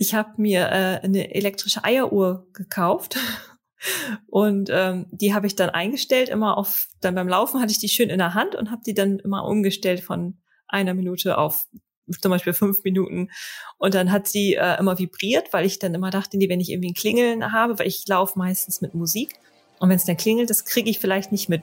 [0.00, 3.18] Ich habe mir äh, eine elektrische Eieruhr gekauft
[4.28, 7.90] und ähm, die habe ich dann eingestellt, immer auf, dann beim Laufen hatte ich die
[7.90, 11.66] schön in der Hand und habe die dann immer umgestellt von einer Minute auf
[12.22, 13.28] zum Beispiel fünf Minuten.
[13.76, 16.70] Und dann hat sie äh, immer vibriert, weil ich dann immer dachte, nee, wenn ich
[16.70, 19.34] irgendwie ein Klingeln habe, weil ich laufe meistens mit Musik.
[19.80, 21.62] Und wenn es dann klingelt, das kriege ich vielleicht nicht mit.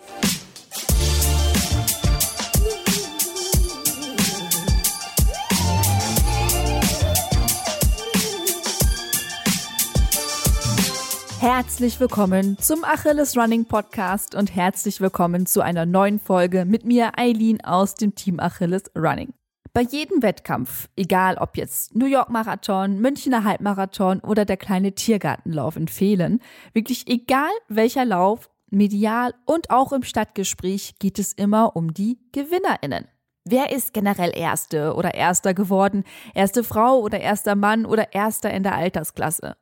[11.58, 17.18] Herzlich willkommen zum Achilles Running Podcast und herzlich willkommen zu einer neuen Folge mit mir,
[17.18, 19.34] Eileen aus dem Team Achilles Running.
[19.74, 25.78] Bei jedem Wettkampf, egal ob jetzt New York Marathon, Münchner Halbmarathon oder der kleine Tiergartenlauf
[25.78, 26.44] in Fehlen,
[26.74, 33.08] wirklich egal welcher Lauf, medial und auch im Stadtgespräch geht es immer um die GewinnerInnen.
[33.46, 36.04] Wer ist generell Erste oder Erster geworden?
[36.36, 39.58] Erste Frau oder erster Mann oder Erster in der Altersklasse?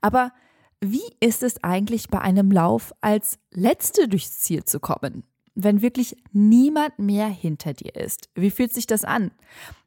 [0.00, 0.32] Aber
[0.80, 5.24] wie ist es eigentlich bei einem Lauf als Letzte durchs Ziel zu kommen?
[5.54, 8.28] Wenn wirklich niemand mehr hinter dir ist.
[8.34, 9.30] Wie fühlt sich das an?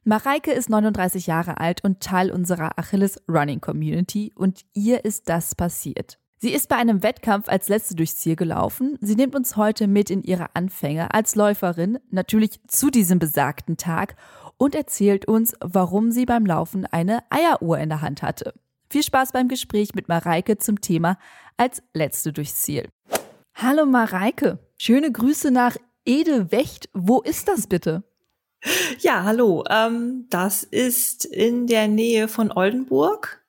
[0.02, 5.54] Mareike ist 39 Jahre alt und Teil unserer Achilles Running Community und ihr ist das
[5.54, 6.18] passiert.
[6.38, 8.98] Sie ist bei einem Wettkampf als Letzte durchs Ziel gelaufen.
[9.00, 14.16] Sie nimmt uns heute mit in ihre Anfänge als Läuferin, natürlich zu diesem besagten Tag,
[14.56, 18.54] und erzählt uns, warum sie beim Laufen eine Eieruhr in der Hand hatte.
[18.92, 21.16] Viel Spaß beim Gespräch mit Mareike zum Thema
[21.56, 22.88] als letzte durchs Ziel.
[23.54, 26.88] Hallo Mareike, schöne Grüße nach Edewecht.
[26.92, 28.02] Wo ist das bitte?
[28.98, 29.62] Ja, hallo.
[29.70, 33.46] Ähm, das ist in der Nähe von Oldenburg,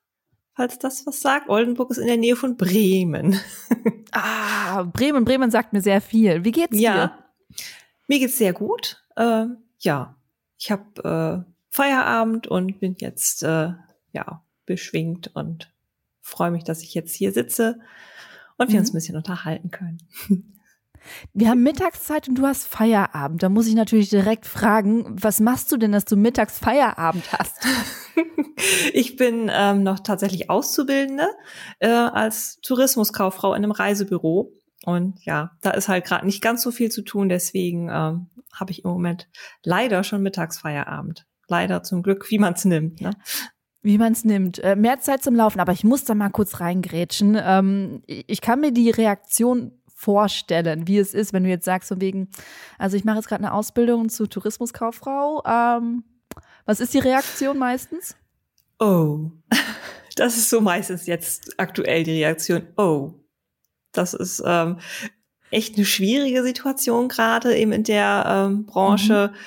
[0.54, 1.50] falls das was sagt.
[1.50, 3.40] Oldenburg ist in der Nähe von Bremen.
[4.12, 6.46] ah, Bremen, Bremen sagt mir sehr viel.
[6.46, 7.66] Wie geht's ja, dir?
[8.08, 9.04] Mir geht's sehr gut.
[9.16, 9.46] Äh,
[9.80, 10.16] ja,
[10.60, 13.70] ich habe äh, Feierabend und bin jetzt äh,
[14.14, 15.74] ja beschwingt und
[16.22, 17.80] freue mich, dass ich jetzt hier sitze
[18.58, 18.82] und wir mhm.
[18.82, 19.98] uns ein bisschen unterhalten können.
[21.34, 23.42] Wir haben Mittagszeit und du hast Feierabend.
[23.42, 27.66] Da muss ich natürlich direkt fragen, was machst du denn, dass du mittags Feierabend hast?
[28.94, 31.28] ich bin ähm, noch tatsächlich Auszubildende
[31.80, 34.54] äh, als Tourismuskauffrau in einem Reisebüro.
[34.86, 37.30] Und ja, da ist halt gerade nicht ganz so viel zu tun.
[37.30, 39.28] Deswegen ähm, habe ich im Moment
[39.64, 41.26] leider schon Mittagsfeierabend.
[41.48, 43.02] Leider zum Glück, wie man es nimmt.
[43.02, 43.12] Ne?
[43.84, 44.60] Wie man es nimmt.
[44.60, 47.38] Äh, mehr Zeit zum Laufen, aber ich muss da mal kurz reingrätschen.
[47.42, 52.02] Ähm, ich kann mir die Reaktion vorstellen, wie es ist, wenn du jetzt sagst, von
[52.02, 52.30] wegen,
[52.80, 55.44] also ich mache jetzt gerade eine Ausbildung zur Tourismuskauffrau.
[55.46, 56.04] Ähm,
[56.66, 58.16] was ist die Reaktion meistens?
[58.80, 59.32] Oh,
[60.16, 62.68] das ist so meistens jetzt aktuell die Reaktion.
[62.78, 63.14] Oh,
[63.92, 64.78] das ist ähm,
[65.52, 69.32] echt eine schwierige Situation gerade eben in der ähm, Branche.
[69.32, 69.38] Mhm.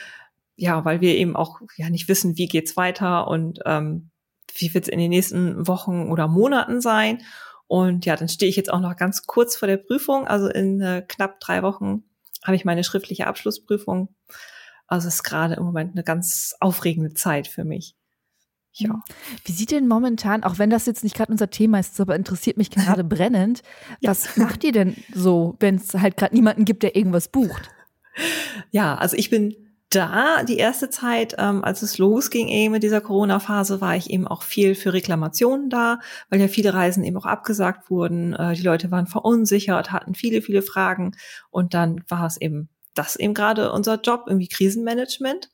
[0.57, 4.11] Ja, weil wir eben auch ja nicht wissen, wie geht's weiter und ähm,
[4.55, 7.23] wie wird es in den nächsten Wochen oder Monaten sein.
[7.67, 10.27] Und ja, dann stehe ich jetzt auch noch ganz kurz vor der Prüfung.
[10.27, 12.05] Also in äh, knapp drei Wochen
[12.43, 14.15] habe ich meine schriftliche Abschlussprüfung.
[14.87, 17.97] Also es ist gerade im Moment eine ganz aufregende Zeit für mich.
[18.77, 19.03] Ja.
[19.45, 22.57] Wie sieht denn momentan, auch wenn das jetzt nicht gerade unser Thema ist, aber interessiert
[22.57, 23.63] mich gerade brennend,
[24.01, 24.11] ja.
[24.11, 27.71] was macht ihr denn so, wenn es halt gerade niemanden gibt, der irgendwas bucht?
[28.71, 29.64] Ja, also ich bin
[29.95, 34.27] da die erste Zeit, ähm, als es losging eben mit dieser Corona-Phase, war ich eben
[34.27, 36.01] auch viel für Reklamationen da,
[36.31, 38.35] weil ja viele Reisen eben auch abgesagt wurden.
[38.35, 41.17] Äh, die Leute waren verunsichert, hatten viele, viele Fragen
[41.51, 45.51] und dann war es eben das eben gerade unser Job, irgendwie Krisenmanagement.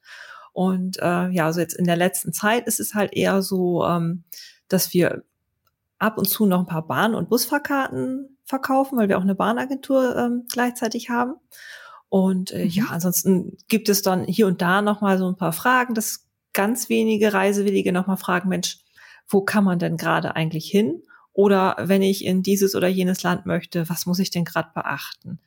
[0.53, 4.25] Und äh, ja, also jetzt in der letzten Zeit ist es halt eher so, ähm,
[4.69, 5.25] dass wir
[5.99, 10.17] ab und zu noch ein paar Bahn- und Busfahrkarten verkaufen, weil wir auch eine Bahnagentur
[10.17, 11.35] ähm, gleichzeitig haben.
[12.11, 12.71] Und äh, mhm.
[12.71, 16.27] ja, ansonsten gibt es dann hier und da noch mal so ein paar Fragen, dass
[16.53, 18.81] ganz wenige Reisewillige noch mal fragen, Mensch,
[19.29, 21.03] wo kann man denn gerade eigentlich hin?
[21.33, 25.39] Oder wenn ich in dieses oder jenes Land möchte, was muss ich denn gerade beachten?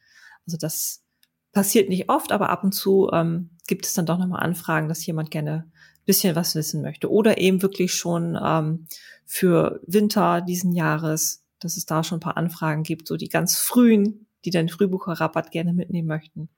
[0.47, 1.03] Also das
[1.51, 4.87] passiert nicht oft, aber ab und zu ähm, gibt es dann doch noch mal Anfragen,
[4.87, 5.69] dass jemand gerne
[6.05, 7.11] bisschen was wissen möchte.
[7.11, 8.87] Oder eben wirklich schon ähm,
[9.25, 13.57] für Winter diesen Jahres, dass es da schon ein paar Anfragen gibt, so die ganz
[13.57, 16.49] frühen die den Frühbucherrabatt gerne mitnehmen möchten.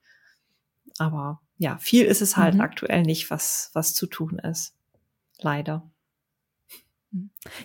[0.97, 2.61] Aber ja, viel ist es halt mhm.
[2.61, 4.75] aktuell nicht, was, was zu tun ist.
[5.39, 5.89] Leider.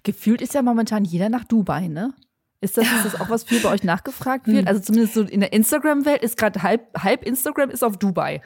[0.03, 2.15] Gefühlt ist ja momentan jeder nach Dubai, ne?
[2.62, 4.67] Ist das, ist das auch was viel bei euch nachgefragt wird?
[4.67, 8.43] Also zumindest so in der Instagram-Welt ist gerade halb, halb Instagram ist auf Dubai.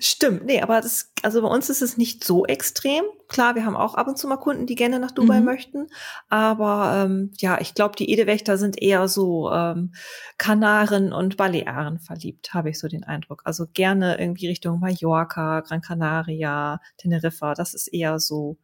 [0.00, 3.02] Stimmt, nee, aber das, also bei uns ist es nicht so extrem.
[3.26, 5.46] Klar, wir haben auch ab und zu mal Kunden, die gerne nach Dubai mhm.
[5.46, 5.88] möchten.
[6.28, 9.92] Aber ähm, ja, ich glaube, die Edewächter sind eher so ähm,
[10.38, 13.42] Kanaren und Balearen verliebt, habe ich so den Eindruck.
[13.44, 17.54] Also gerne irgendwie Richtung Mallorca, Gran Canaria, Teneriffa.
[17.54, 18.56] Das ist eher so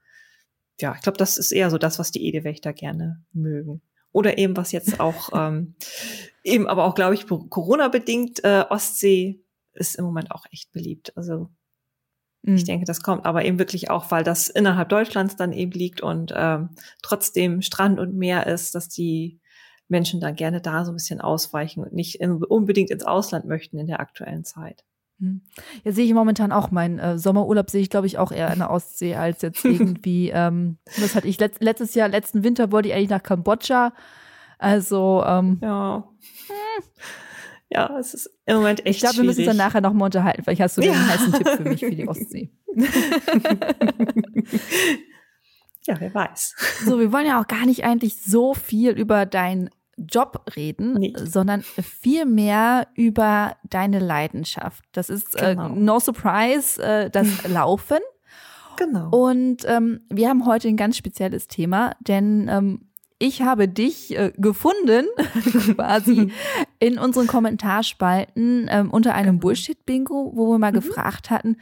[0.81, 3.81] ja, ich glaube, das ist eher so das, was die Edewächter gerne mögen.
[4.14, 5.75] Oder eben, was jetzt auch ähm,
[6.44, 11.12] eben aber auch, glaube ich, Corona-bedingt, äh, Ostsee ist im Moment auch echt beliebt.
[11.16, 11.50] Also
[12.43, 12.55] mhm.
[12.55, 16.00] ich denke, das kommt aber eben wirklich auch, weil das innerhalb Deutschlands dann eben liegt
[16.00, 16.70] und ähm,
[17.02, 19.40] trotzdem Strand und Meer ist, dass die
[19.88, 23.78] Menschen dann gerne da so ein bisschen ausweichen und nicht in, unbedingt ins Ausland möchten
[23.78, 24.84] in der aktuellen Zeit.
[25.25, 25.41] Hm.
[25.85, 26.71] Ja, sehe ich momentan auch.
[26.71, 30.31] Mein äh, Sommerurlaub sehe ich, glaube ich, auch eher in der Ostsee als jetzt irgendwie.
[30.31, 33.93] ähm, was hatte ich Letz letztes Jahr, letzten Winter wollte ich eigentlich nach Kambodscha.
[34.59, 36.09] Also ähm, ja.
[36.47, 36.85] Hm.
[37.71, 40.05] Ja, es ist im Moment echt Ich glaube, wir müssen uns dann nachher noch mal
[40.05, 40.44] unterhalten.
[40.44, 40.93] Vielleicht hast du ja.
[40.93, 42.53] den heißen Tipp für mich für die Ostsee.
[45.87, 46.55] ja, wer weiß.
[46.85, 51.12] So, wir wollen ja auch gar nicht eigentlich so viel über dein Job reden, nee.
[51.17, 54.85] sondern viel mehr über deine Leidenschaft.
[54.93, 55.69] Das ist äh, genau.
[55.69, 57.99] äh, no surprise, äh, das Laufen.
[58.76, 59.08] Genau.
[59.11, 62.81] Und ähm, wir haben heute ein ganz spezielles Thema, denn ähm,
[63.19, 65.06] ich habe dich äh, gefunden,
[65.75, 66.32] quasi,
[66.79, 69.41] in unseren Kommentarspalten ähm, unter einem genau.
[69.41, 70.76] Bullshit-Bingo, wo wir mal mhm.
[70.76, 71.56] gefragt hatten,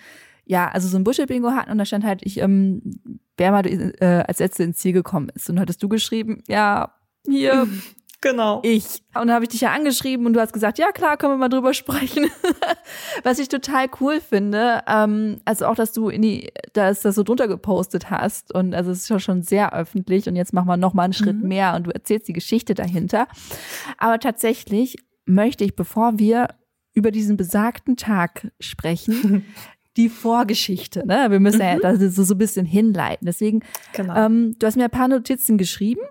[0.45, 2.83] ja, also so ein Bullshit-Bingo hatten und da stand halt, ich, ähm,
[3.37, 5.49] wer mal äh, als Letzte ins Ziel gekommen ist.
[5.49, 6.95] Und hattest du geschrieben, ja,
[7.27, 7.69] hier,
[8.23, 8.61] Genau.
[8.63, 9.03] Ich.
[9.15, 11.39] Und da habe ich dich ja angeschrieben und du hast gesagt, ja klar, können wir
[11.39, 12.31] mal drüber sprechen.
[13.25, 17.25] Was ich total cool finde, ähm, also auch, dass du in die, dass das so
[17.25, 20.77] drunter gepostet hast und also es ist ja schon sehr öffentlich und jetzt machen wir
[20.77, 21.49] noch mal einen Schritt mhm.
[21.49, 23.27] mehr und du erzählst die Geschichte dahinter.
[23.99, 24.97] Aber tatsächlich
[25.27, 26.49] möchte ich, bevor wir
[26.95, 29.47] über diesen besagten Tag sprechen,
[29.97, 31.05] die Vorgeschichte.
[31.07, 31.27] Ne?
[31.29, 31.63] Wir müssen mhm.
[31.63, 33.27] ja das so, so ein bisschen hinleiten.
[33.27, 33.63] Deswegen,
[33.95, 34.15] genau.
[34.15, 36.03] ähm, du hast mir ein paar Notizen geschrieben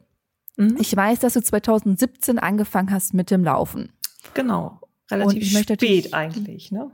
[0.62, 0.78] Mhm.
[0.80, 3.92] Ich weiß, dass du 2017 angefangen hast mit dem Laufen.
[4.34, 4.80] Genau.
[5.10, 6.90] Relativ spät eigentlich, ne?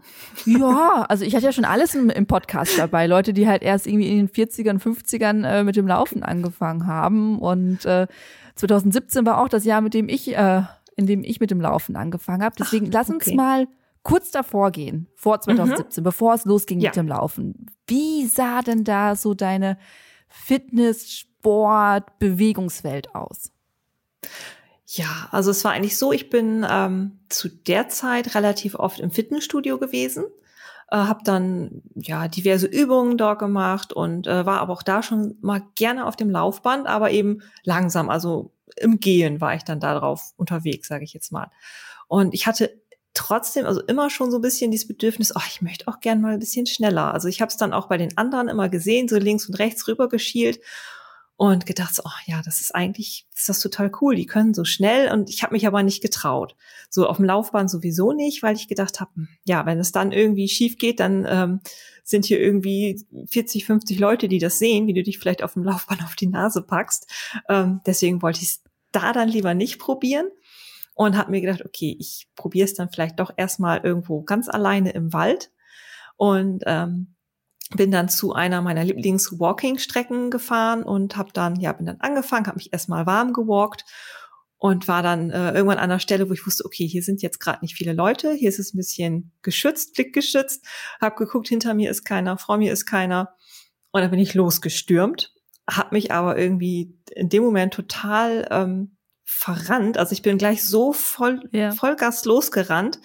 [0.45, 3.05] Ja, also ich hatte ja schon alles im, im, Podcast dabei.
[3.05, 7.37] Leute, die halt erst irgendwie in den 40ern, 50ern äh, mit dem Laufen angefangen haben.
[7.37, 8.07] Und äh,
[8.55, 10.63] 2017 war auch das Jahr, mit dem ich, äh,
[10.95, 12.55] in dem ich mit dem Laufen angefangen habe.
[12.57, 13.35] Deswegen Ach, lass uns okay.
[13.35, 13.67] mal
[14.01, 16.03] kurz davor gehen, vor 2017, mhm.
[16.03, 16.89] bevor es losging ja.
[16.89, 17.67] mit dem Laufen.
[17.85, 19.77] Wie sah denn da so deine
[20.27, 23.51] Fitness, Sport, Bewegungswelt aus?
[24.85, 29.11] Ja, also es war eigentlich so, ich bin ähm, zu der Zeit relativ oft im
[29.11, 30.25] Fitnessstudio gewesen,
[30.89, 35.37] äh, habe dann ja diverse Übungen dort gemacht und äh, war aber auch da schon
[35.41, 39.99] mal gerne auf dem Laufband, aber eben langsam, also im Gehen war ich dann da
[39.99, 41.51] drauf unterwegs, sage ich jetzt mal.
[42.07, 42.81] Und ich hatte
[43.13, 46.33] trotzdem, also immer schon so ein bisschen dieses Bedürfnis, oh, ich möchte auch gern mal
[46.33, 47.13] ein bisschen schneller.
[47.13, 49.87] Also ich habe es dann auch bei den anderen immer gesehen, so links und rechts
[49.87, 50.61] rüber geschielt
[51.37, 54.15] und gedacht, so, oh ja, das ist eigentlich, ist das total cool.
[54.15, 56.55] Die können so schnell und ich habe mich aber nicht getraut.
[56.89, 60.11] So auf dem Laufbahn sowieso nicht, weil ich gedacht habe, hm, ja, wenn es dann
[60.11, 61.61] irgendwie schief geht, dann ähm,
[62.03, 65.63] sind hier irgendwie 40, 50 Leute, die das sehen, wie du dich vielleicht auf dem
[65.63, 67.05] Laufbahn auf die Nase packst.
[67.47, 70.29] Ähm, deswegen wollte ich es da dann lieber nicht probieren
[70.95, 74.89] und habe mir gedacht, okay, ich probiere es dann vielleicht doch erstmal irgendwo ganz alleine
[74.89, 75.51] im Wald
[76.15, 77.13] und ähm,
[77.75, 82.57] bin dann zu einer meiner Lieblings-Walking-Strecken gefahren und habe dann, ja, bin dann angefangen, habe
[82.57, 83.83] mich erstmal warm gewalkt
[84.57, 87.39] und war dann äh, irgendwann an einer Stelle, wo ich wusste, okay, hier sind jetzt
[87.39, 90.65] gerade nicht viele Leute, hier ist es ein bisschen geschützt, blickgeschützt,
[90.99, 93.35] habe geguckt, hinter mir ist keiner, vor mir ist keiner
[93.91, 95.33] und dann bin ich losgestürmt,
[95.69, 100.93] habe mich aber irgendwie in dem Moment total ähm, verrannt, also ich bin gleich so
[100.93, 101.71] voll ja.
[101.71, 102.99] Vollgas losgerannt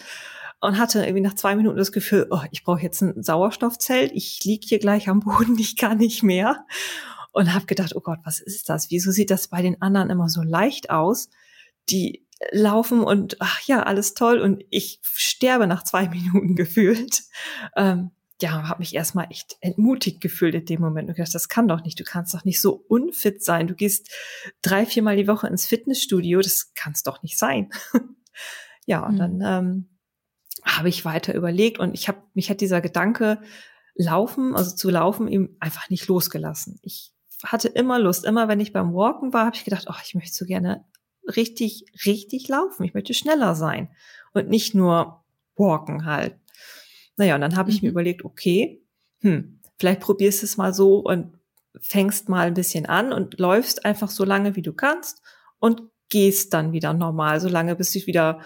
[0.63, 4.45] und hatte irgendwie nach zwei Minuten das Gefühl, oh, ich brauche jetzt ein Sauerstoffzelt, ich
[4.45, 6.65] lieg hier gleich am Boden, ich kann nicht mehr.
[7.33, 8.91] Und habe gedacht, oh Gott, was ist das?
[8.91, 11.31] Wieso sieht das bei den anderen immer so leicht aus?
[11.91, 17.23] Die laufen und ach ja, alles toll und ich sterbe nach zwei Minuten gefühlt.
[17.77, 21.67] Ähm, ja, habe mich erstmal echt entmutigt gefühlt in dem Moment und gedacht, das kann
[21.67, 23.67] doch nicht, du kannst doch nicht so unfit sein.
[23.67, 24.11] Du gehst
[24.63, 27.71] drei, viermal die Woche ins Fitnessstudio, das kann's doch nicht sein.
[28.87, 29.19] ja, und mhm.
[29.19, 29.92] dann ähm,
[30.65, 33.41] habe ich weiter überlegt und ich habe mich hat dieser Gedanke
[33.95, 36.79] laufen, also zu laufen, eben einfach nicht losgelassen.
[36.83, 37.13] Ich
[37.45, 40.35] hatte immer Lust, immer wenn ich beim Walken war, habe ich gedacht, oh, ich möchte
[40.35, 40.85] so gerne
[41.37, 42.85] richtig, richtig laufen.
[42.85, 43.91] Ich möchte schneller sein
[44.33, 45.25] und nicht nur
[45.57, 46.37] walken halt.
[47.17, 47.87] Naja, und dann habe ich mhm.
[47.87, 48.83] mir überlegt, okay,
[49.21, 51.39] hm, vielleicht probierst du es mal so und
[51.81, 55.23] fängst mal ein bisschen an und läufst einfach so lange, wie du kannst
[55.59, 58.41] und gehst dann wieder normal, so lange, bis ich wieder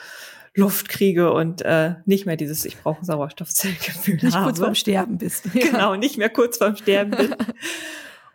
[0.57, 4.47] Luft kriege und äh, nicht mehr dieses Ich brauche ein Sauerstoffzellgefühl nicht habe.
[4.47, 5.47] kurz vorm Sterben bist.
[5.55, 5.71] Ja.
[5.71, 7.35] Genau, nicht mehr kurz vorm Sterben bin.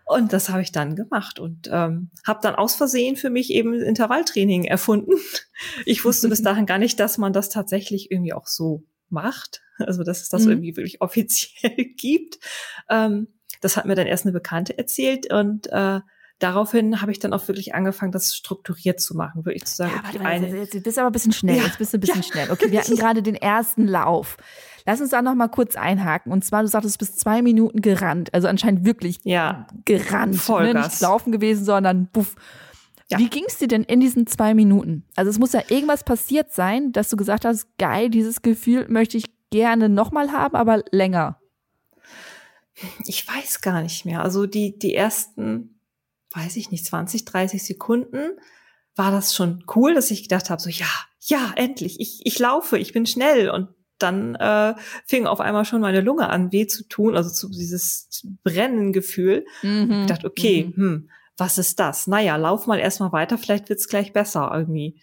[0.05, 3.73] Und das habe ich dann gemacht und ähm, habe dann aus Versehen für mich eben
[3.73, 5.13] Intervalltraining erfunden.
[5.85, 9.61] Ich wusste bis dahin gar nicht, dass man das tatsächlich irgendwie auch so macht.
[9.77, 10.51] Also dass es das mhm.
[10.51, 12.39] irgendwie wirklich offiziell gibt.
[12.89, 13.27] Ähm,
[13.61, 16.01] das hat mir dann erst eine Bekannte erzählt und äh,
[16.41, 20.09] daraufhin habe ich dann auch wirklich angefangen, das strukturiert zu machen, wirklich zu sagen, ja,
[20.09, 22.01] okay, eine, jetzt, jetzt bist du aber ein bisschen schnell, Ja, jetzt bist du ein
[22.01, 22.23] bisschen ja.
[22.23, 22.51] schnell.
[22.51, 24.37] Okay, wir hatten gerade den ersten Lauf.
[24.85, 26.31] Lass uns da noch mal kurz einhaken.
[26.31, 28.33] Und zwar, du sagtest, du bist zwei Minuten gerannt.
[28.33, 30.33] Also anscheinend wirklich ja, gerannt.
[30.33, 30.39] Ne?
[30.39, 30.87] Vollgas.
[30.87, 32.35] Nicht laufen gewesen, sondern buff.
[33.09, 33.19] Ja.
[33.19, 35.05] Wie ging es dir denn in diesen zwei Minuten?
[35.15, 39.17] Also es muss ja irgendwas passiert sein, dass du gesagt hast, geil, dieses Gefühl möchte
[39.17, 41.37] ich gerne nochmal haben, aber länger.
[43.05, 44.23] ich weiß gar nicht mehr.
[44.23, 45.80] Also die, die ersten,
[46.33, 48.37] weiß ich nicht, 20, 30 Sekunden
[48.95, 50.87] war das schon cool, dass ich gedacht habe, so ja,
[51.21, 53.49] ja, endlich, ich, ich laufe, ich bin schnell.
[53.49, 53.69] Und
[53.99, 54.73] dann äh,
[55.05, 59.45] fing auf einmal schon meine Lunge an, weh zu tun, also zu dieses Brennengefühl.
[59.61, 60.01] Mhm.
[60.01, 60.81] Ich dachte, okay, Mhm.
[60.81, 62.07] hm, was ist das?
[62.07, 64.99] Naja, lauf mal erstmal weiter, vielleicht wird's gleich besser irgendwie.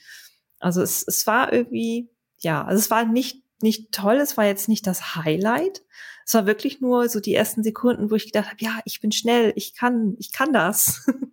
[0.60, 4.68] Also es, es war irgendwie, ja, also es war nicht, nicht toll, es war jetzt
[4.68, 5.82] nicht das Highlight.
[6.28, 9.12] Es war wirklich nur so die ersten Sekunden, wo ich gedacht habe, ja, ich bin
[9.12, 11.06] schnell, ich kann, ich kann das.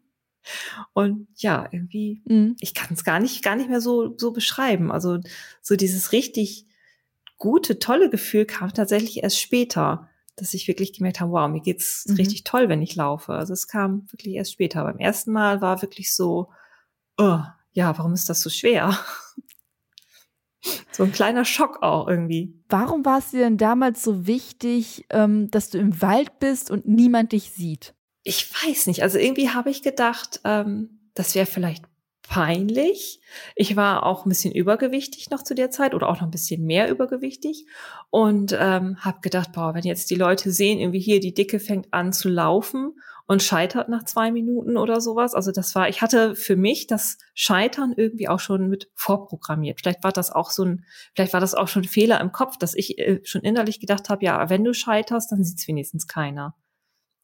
[0.93, 2.55] Und ja, irgendwie, Mhm.
[2.61, 4.93] ich kann es gar nicht, gar nicht mehr so, so beschreiben.
[4.93, 5.19] Also
[5.61, 6.65] so dieses richtig
[7.37, 12.05] gute, tolle Gefühl kam tatsächlich erst später, dass ich wirklich gemerkt habe, wow, mir geht's
[12.07, 12.15] Mhm.
[12.15, 13.33] richtig toll, wenn ich laufe.
[13.33, 14.85] Also es kam wirklich erst später.
[14.85, 16.51] Beim ersten Mal war wirklich so,
[17.17, 17.39] oh,
[17.73, 18.97] ja, warum ist das so schwer?
[20.91, 22.53] so ein kleiner Schock auch irgendwie.
[22.69, 26.88] Warum war es dir denn damals so wichtig, ähm, dass du im Wald bist und
[26.88, 27.93] niemand dich sieht?
[28.24, 29.03] Ich weiß nicht.
[29.03, 31.84] Also irgendwie habe ich gedacht, ähm, das wäre vielleicht
[32.27, 33.20] peinlich.
[33.55, 36.65] Ich war auch ein bisschen übergewichtig noch zu der Zeit oder auch noch ein bisschen
[36.65, 37.65] mehr übergewichtig
[38.10, 41.94] und ähm, habe gedacht, boah, wenn jetzt die Leute sehen, irgendwie hier die Dicke fängt
[41.94, 42.94] an zu laufen
[43.27, 45.34] und scheitert nach zwei Minuten oder sowas.
[45.34, 49.79] Also das war, ich hatte für mich das Scheitern irgendwie auch schon mit vorprogrammiert.
[49.79, 52.58] Vielleicht war das auch so ein, vielleicht war das auch schon ein Fehler im Kopf,
[52.58, 56.55] dass ich äh, schon innerlich gedacht habe, ja, wenn du scheiterst, dann sieht's wenigstens keiner.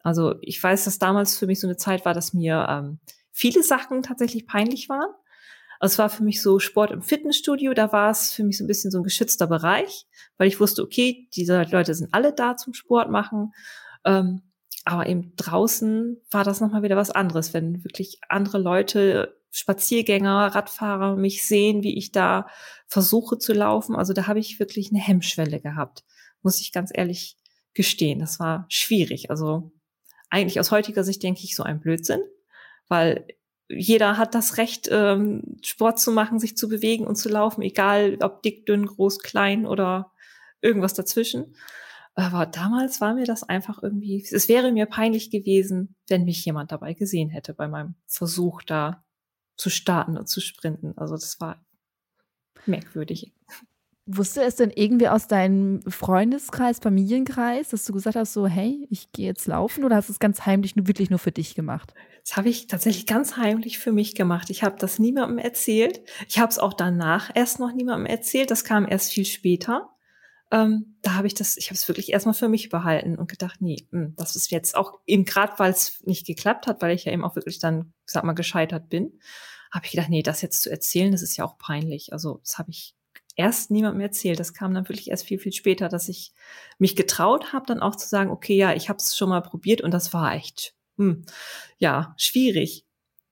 [0.04, 3.00] Also ich weiß, dass damals für mich so eine Zeit war, dass mir ähm,
[3.32, 5.10] viele Sachen tatsächlich peinlich waren.
[5.80, 8.64] Also es war für mich so Sport im Fitnessstudio, da war es für mich so
[8.64, 10.06] ein bisschen so ein geschützter Bereich,
[10.38, 13.54] weil ich wusste, okay, diese Leute sind alle da zum Sport machen.
[14.06, 14.44] Ähm,
[14.86, 21.16] aber eben draußen war das nochmal wieder was anderes, wenn wirklich andere Leute, Spaziergänger, Radfahrer
[21.16, 22.48] mich sehen, wie ich da
[22.88, 23.96] versuche zu laufen.
[23.96, 26.04] Also da habe ich wirklich eine Hemmschwelle gehabt,
[26.42, 27.38] muss ich ganz ehrlich
[27.74, 28.20] gestehen.
[28.20, 29.30] Das war schwierig.
[29.30, 29.72] Also
[30.30, 32.22] eigentlich aus heutiger Sicht denke ich so ein Blödsinn,
[32.88, 33.28] weil
[33.70, 38.18] jeder hat das Recht, ähm, Sport zu machen, sich zu bewegen und zu laufen, egal
[38.22, 40.12] ob dick, dünn, groß, klein oder
[40.62, 41.56] irgendwas dazwischen.
[42.14, 46.72] Aber damals war mir das einfach irgendwie, es wäre mir peinlich gewesen, wenn mich jemand
[46.72, 49.06] dabei gesehen hätte bei meinem Versuch da
[49.56, 50.94] zu starten und zu sprinten.
[50.98, 51.66] Also das war
[52.66, 53.34] merkwürdig.
[54.14, 59.12] Wusste es denn irgendwie aus deinem Freundeskreis, Familienkreis, dass du gesagt hast, so, hey, ich
[59.12, 61.94] gehe jetzt laufen oder hast du es ganz heimlich nur wirklich nur für dich gemacht?
[62.24, 64.50] Das habe ich tatsächlich ganz heimlich für mich gemacht.
[64.50, 66.02] Ich habe das niemandem erzählt.
[66.28, 68.52] Ich habe es auch danach erst noch niemandem erzählt.
[68.52, 69.90] Das kam erst viel später.
[70.52, 73.62] Ähm, da habe ich das, ich habe es wirklich erstmal für mich behalten und gedacht,
[73.62, 77.06] nee, mh, das ist jetzt auch eben gerade, weil es nicht geklappt hat, weil ich
[77.06, 79.20] ja eben auch wirklich dann, sag mal, gescheitert bin,
[79.72, 82.12] habe ich gedacht, nee, das jetzt zu erzählen, das ist ja auch peinlich.
[82.12, 82.96] Also das habe ich
[83.36, 84.40] erst niemandem erzählt.
[84.40, 86.34] Das kam dann wirklich erst viel, viel später, dass ich
[86.78, 89.82] mich getraut habe, dann auch zu sagen, okay, ja, ich habe es schon mal probiert
[89.82, 91.26] und das war echt, hm,
[91.78, 92.86] ja, schwierig.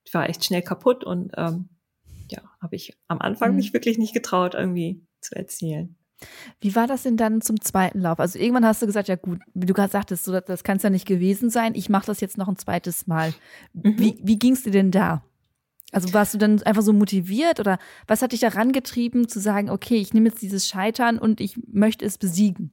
[0.06, 1.70] Ich war echt schnell kaputt und ähm,
[2.29, 3.56] ja, habe ich am Anfang Mhm.
[3.58, 5.96] mich wirklich nicht getraut, irgendwie zu erzählen.
[6.60, 8.20] Wie war das denn dann zum zweiten Lauf?
[8.20, 10.84] Also irgendwann hast du gesagt, ja gut, wie du gerade sagtest, so, das kann es
[10.84, 11.75] ja nicht gewesen sein.
[11.75, 13.34] Ich mache das jetzt noch ein zweites Mal.
[13.74, 13.98] Mhm.
[13.98, 15.24] Wie, wie ging es dir denn da?
[15.91, 19.69] Also warst du dann einfach so motiviert oder was hat dich daran getrieben zu sagen,
[19.69, 22.72] okay, ich nehme jetzt dieses Scheitern und ich möchte es besiegen?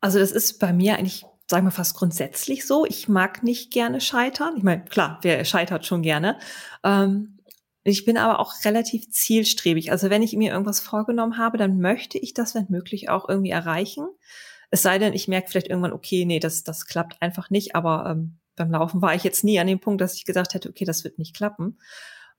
[0.00, 2.86] Also das ist bei mir eigentlich, sagen wir fast grundsätzlich so.
[2.86, 4.54] Ich mag nicht gerne scheitern.
[4.56, 6.38] Ich meine, klar, wer scheitert schon gerne.
[6.84, 7.38] Ähm,
[7.84, 9.90] ich bin aber auch relativ zielstrebig.
[9.90, 13.50] Also wenn ich mir irgendwas vorgenommen habe, dann möchte ich das, wenn möglich, auch irgendwie
[13.50, 14.06] erreichen.
[14.70, 17.74] Es sei denn, ich merke vielleicht irgendwann, okay, nee, das, das klappt einfach nicht.
[17.74, 20.68] Aber ähm, beim Laufen war ich jetzt nie an dem Punkt, dass ich gesagt hätte,
[20.68, 21.78] okay, das wird nicht klappen.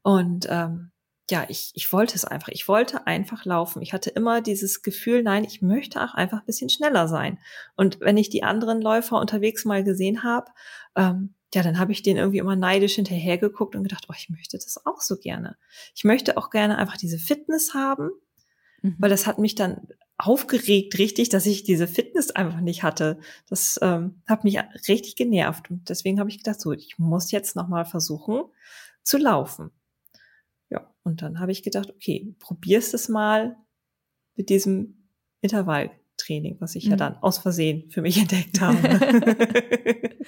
[0.02, 0.92] Und ähm,
[1.30, 2.50] ja, ich, ich wollte es einfach.
[2.50, 3.82] Ich wollte einfach laufen.
[3.82, 7.40] Ich hatte immer dieses Gefühl, nein, ich möchte auch einfach ein bisschen schneller sein.
[7.76, 10.52] Und wenn ich die anderen Läufer unterwegs mal gesehen habe,
[10.96, 14.58] ähm, ja, dann habe ich denen irgendwie immer neidisch hinterhergeguckt und gedacht, oh, ich möchte
[14.58, 15.58] das auch so gerne.
[15.96, 18.12] Ich möchte auch gerne einfach diese Fitness haben,
[18.82, 18.96] Mhm.
[19.00, 19.88] weil das hat mich dann
[20.20, 23.20] aufgeregt, richtig, dass ich diese Fitness einfach nicht hatte.
[23.48, 27.56] Das ähm, hat mich richtig genervt und deswegen habe ich gedacht, so, ich muss jetzt
[27.56, 28.44] noch mal versuchen
[29.02, 29.72] zu laufen.
[30.70, 33.56] Ja, und dann habe ich gedacht, okay, probierst es mal
[34.36, 35.08] mit diesem
[35.42, 36.92] Intervall Training, was ich mhm.
[36.92, 38.78] ja dann aus Versehen für mich entdeckt habe.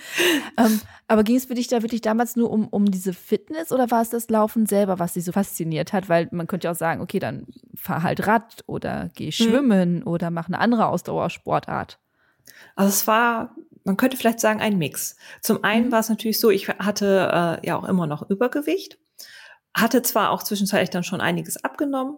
[0.58, 3.92] ähm, aber ging es für dich da wirklich damals nur um, um diese Fitness oder
[3.92, 6.10] war es das Laufen selber, was dich so fasziniert hat?
[6.10, 7.46] Weil man könnte ja auch sagen, okay, dann
[7.76, 9.32] fahr halt Rad oder geh mhm.
[9.32, 10.08] schwimmen mhm.
[10.08, 12.00] oder mach eine andere Ausdauersportart.
[12.76, 15.16] Also es war, man könnte vielleicht sagen, ein Mix.
[15.42, 15.92] Zum einen mhm.
[15.92, 18.98] war es natürlich so, ich hatte äh, ja auch immer noch Übergewicht,
[19.74, 22.18] hatte zwar auch zwischenzeitlich dann schon einiges abgenommen,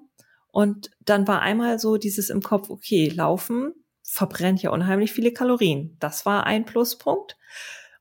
[0.54, 5.98] und dann war einmal so dieses im Kopf, okay, Laufen verbrennt ja unheimlich viele Kalorien.
[6.00, 7.40] Das war ein Pluspunkt.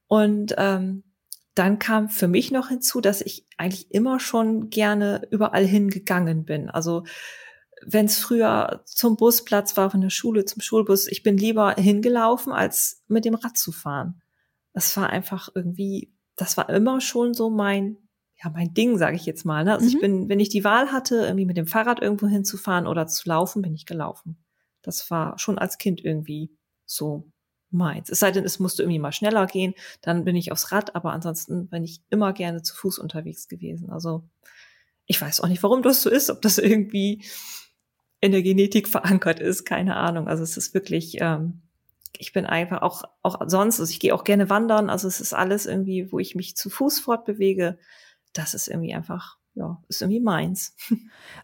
[0.07, 1.03] Und ähm,
[1.55, 6.69] dann kam für mich noch hinzu, dass ich eigentlich immer schon gerne überall hingegangen bin.
[6.69, 7.05] Also
[7.87, 12.53] wenn es früher zum Busplatz war, von der Schule zum Schulbus, ich bin lieber hingelaufen,
[12.53, 14.21] als mit dem Rad zu fahren.
[14.75, 17.97] Das war einfach irgendwie, das war immer schon so mein
[18.43, 19.65] ja, mein Ding, sage ich jetzt mal.
[19.65, 19.73] Ne?
[19.73, 19.93] Also mhm.
[19.95, 23.29] ich bin, wenn ich die Wahl hatte, irgendwie mit dem Fahrrad irgendwo hinzufahren oder zu
[23.29, 24.37] laufen, bin ich gelaufen.
[24.83, 26.51] Das war schon als Kind irgendwie
[26.85, 27.31] so
[27.71, 28.11] meins.
[28.11, 31.13] Es sei denn, es musste irgendwie mal schneller gehen, dann bin ich aufs Rad, aber
[31.13, 33.91] ansonsten bin ich immer gerne zu Fuß unterwegs gewesen.
[33.91, 34.25] Also
[35.07, 37.25] ich weiß auch nicht, warum das so ist, ob das irgendwie
[38.21, 40.29] in der Genetik verankert ist, keine Ahnung.
[40.29, 41.63] Also es ist wirklich, ähm,
[42.19, 45.33] ich bin einfach auch, auch sonst, also ich gehe auch gerne wandern, also es ist
[45.33, 47.79] alles irgendwie, wo ich mich zu Fuß fortbewege
[48.33, 50.75] das ist irgendwie einfach, ja, ist irgendwie meins.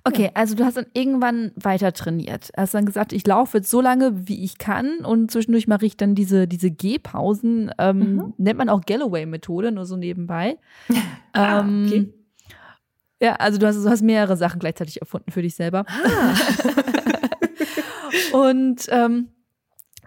[0.05, 2.51] Okay, also du hast dann irgendwann weiter trainiert.
[2.57, 5.97] Hast dann gesagt, ich laufe jetzt so lange, wie ich kann und zwischendurch mache ich
[5.97, 7.71] dann diese, diese Gehpausen.
[7.79, 8.35] Ähm, mhm.
[8.39, 10.59] Nennt man auch Galloway-Methode, nur so nebenbei.
[11.33, 12.15] ah, ähm, okay.
[13.21, 15.85] Ja, also du hast, du hast mehrere Sachen gleichzeitig erfunden für dich selber.
[15.89, 16.35] Ah.
[18.33, 19.29] und ähm,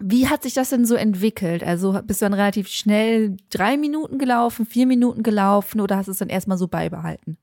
[0.01, 1.63] wie hat sich das denn so entwickelt?
[1.63, 6.11] Also bist du dann relativ schnell drei Minuten gelaufen, vier Minuten gelaufen oder hast du
[6.11, 7.37] es dann erstmal so beibehalten?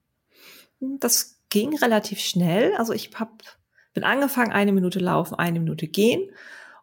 [0.80, 2.74] Das ging relativ schnell.
[2.76, 3.42] Also ich hab,
[3.94, 6.30] bin angefangen, eine Minute laufen, eine Minute gehen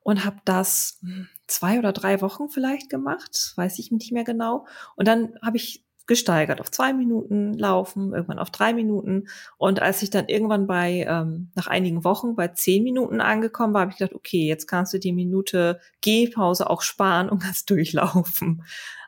[0.02, 4.66] und habe das hm, zwei oder drei Wochen vielleicht gemacht, weiß ich nicht mehr genau.
[4.96, 9.28] Und dann habe ich gesteigert auf zwei Minuten laufen, irgendwann auf drei Minuten.
[9.58, 13.82] Und als ich dann irgendwann bei, ähm, nach einigen Wochen bei zehn Minuten angekommen war,
[13.82, 18.64] habe ich gedacht, okay, jetzt kannst du die Minute Gehpause auch sparen und kannst durchlaufen.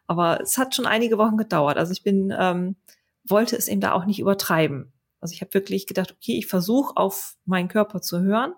[0.08, 1.78] Aber es hat schon einige Wochen gedauert.
[1.78, 2.78] Also ich bin, ähm,
[3.26, 4.94] wollte es eben da auch nicht übertreiben.
[5.20, 8.54] Also ich habe wirklich gedacht, okay, ich versuche auf meinen Körper zu hören,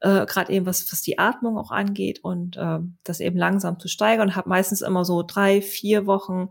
[0.00, 3.88] äh, gerade eben was, was die Atmung auch angeht und äh, das eben langsam zu
[3.88, 6.48] steigern und habe meistens immer so drei, vier Wochen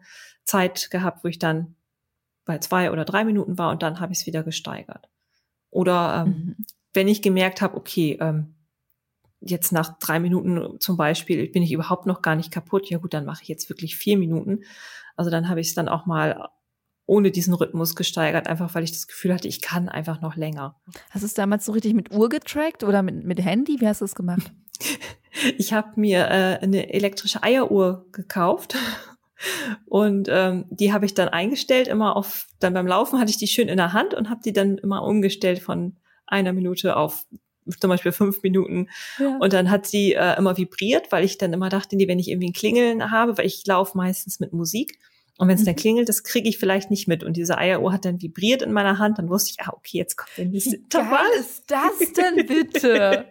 [0.49, 1.75] Zeit gehabt, wo ich dann
[2.45, 5.07] bei zwei oder drei Minuten war und dann habe ich es wieder gesteigert.
[5.69, 6.65] Oder ähm, mhm.
[6.93, 8.55] wenn ich gemerkt habe, okay, ähm,
[9.39, 13.13] jetzt nach drei Minuten zum Beispiel bin ich überhaupt noch gar nicht kaputt, ja gut,
[13.13, 14.63] dann mache ich jetzt wirklich vier Minuten.
[15.15, 16.49] Also dann habe ich es dann auch mal
[17.05, 20.79] ohne diesen Rhythmus gesteigert, einfach weil ich das Gefühl hatte, ich kann einfach noch länger.
[21.11, 23.79] Hast du es damals so richtig mit Uhr getrackt oder mit, mit Handy?
[23.79, 24.51] Wie hast du es gemacht?
[25.57, 28.75] ich habe mir äh, eine elektrische Eieruhr gekauft
[29.85, 33.47] und ähm, die habe ich dann eingestellt, immer auf, dann beim Laufen hatte ich die
[33.47, 35.95] schön in der Hand und habe die dann immer umgestellt von
[36.27, 37.25] einer Minute auf
[37.79, 38.89] zum Beispiel fünf Minuten.
[39.19, 39.37] Ja.
[39.39, 42.29] Und dann hat sie äh, immer vibriert, weil ich dann immer dachte, nee, wenn ich
[42.29, 44.97] irgendwie ein Klingeln habe, weil ich laufe meistens mit Musik.
[45.37, 45.67] Und wenn es mhm.
[45.67, 47.23] dann klingelt, das kriege ich vielleicht nicht mit.
[47.23, 49.19] Und diese Eieruhr hat dann vibriert in meiner Hand.
[49.19, 50.79] Dann wusste ich, ah, okay, jetzt kommt der nächste.
[50.91, 53.25] Was ist das denn bitte?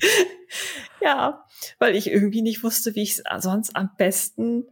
[1.00, 1.44] ja,
[1.80, 4.66] weil ich irgendwie nicht wusste, wie ich es sonst am besten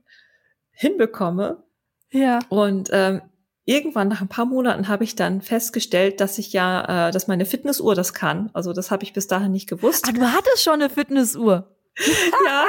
[0.77, 1.65] hinbekomme.
[2.13, 2.39] Ja.
[2.49, 3.23] Und ähm,
[3.65, 7.45] irgendwann nach ein paar Monaten habe ich dann festgestellt, dass ich ja, äh, dass meine
[7.45, 8.51] Fitnessuhr das kann.
[8.55, 10.07] Also das habe ich bis dahin nicht gewusst.
[10.09, 11.77] Ah, du hattest schon eine Fitnessuhr.
[12.47, 12.65] ja.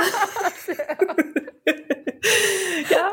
[2.89, 3.11] ja.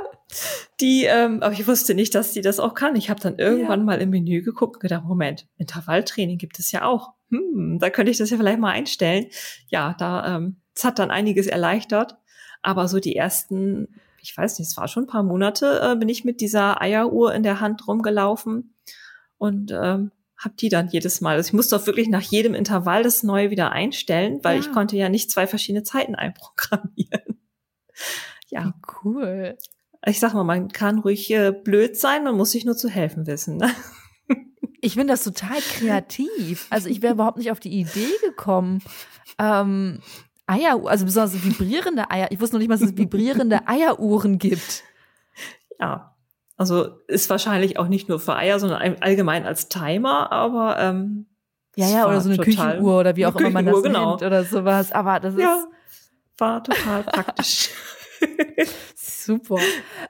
[0.81, 2.97] Die, ähm, aber ich wusste nicht, dass die das auch kann.
[2.97, 3.85] Ich habe dann irgendwann ja.
[3.85, 7.13] mal im Menü geguckt und gedacht, Moment, Intervalltraining gibt es ja auch.
[7.31, 9.27] Hm, da könnte ich das ja vielleicht mal einstellen.
[9.69, 12.17] Ja, da, ähm, das hat dann einiges erleichtert.
[12.63, 16.09] Aber so die ersten ich weiß nicht, es war schon ein paar Monate, äh, bin
[16.09, 18.75] ich mit dieser Eieruhr in der Hand rumgelaufen
[19.37, 21.37] und ähm, habe die dann jedes Mal.
[21.37, 24.61] Also ich musste auch wirklich nach jedem Intervall das neue wieder einstellen, weil ja.
[24.61, 27.39] ich konnte ja nicht zwei verschiedene Zeiten einprogrammieren.
[28.49, 28.67] ja.
[28.67, 28.73] Wie
[29.05, 29.59] cool.
[30.07, 33.27] Ich sag mal, man kann ruhig äh, blöd sein, man muss sich nur zu helfen
[33.27, 33.59] wissen.
[33.59, 33.71] Ne?
[34.81, 36.67] Ich finde das total kreativ.
[36.69, 38.83] Also ich wäre überhaupt nicht auf die Idee gekommen,
[39.39, 40.03] ähm,
[40.47, 42.29] Eier, also besonders vibrierende Eier.
[42.31, 44.83] Ich wusste noch nicht mal, dass es vibrierende Eieruhren gibt.
[45.81, 46.15] Ja,
[46.57, 51.27] also ist wahrscheinlich auch nicht nur für Eier, sondern allgemein als Timer, aber ähm,
[51.77, 54.11] ja, ja, oder so eine Küchenuhr oder wie auch immer man das genau.
[54.11, 54.93] nennt oder sowas.
[54.93, 55.69] Aber das ja, ist
[56.39, 57.71] war total praktisch.
[58.95, 59.59] Super.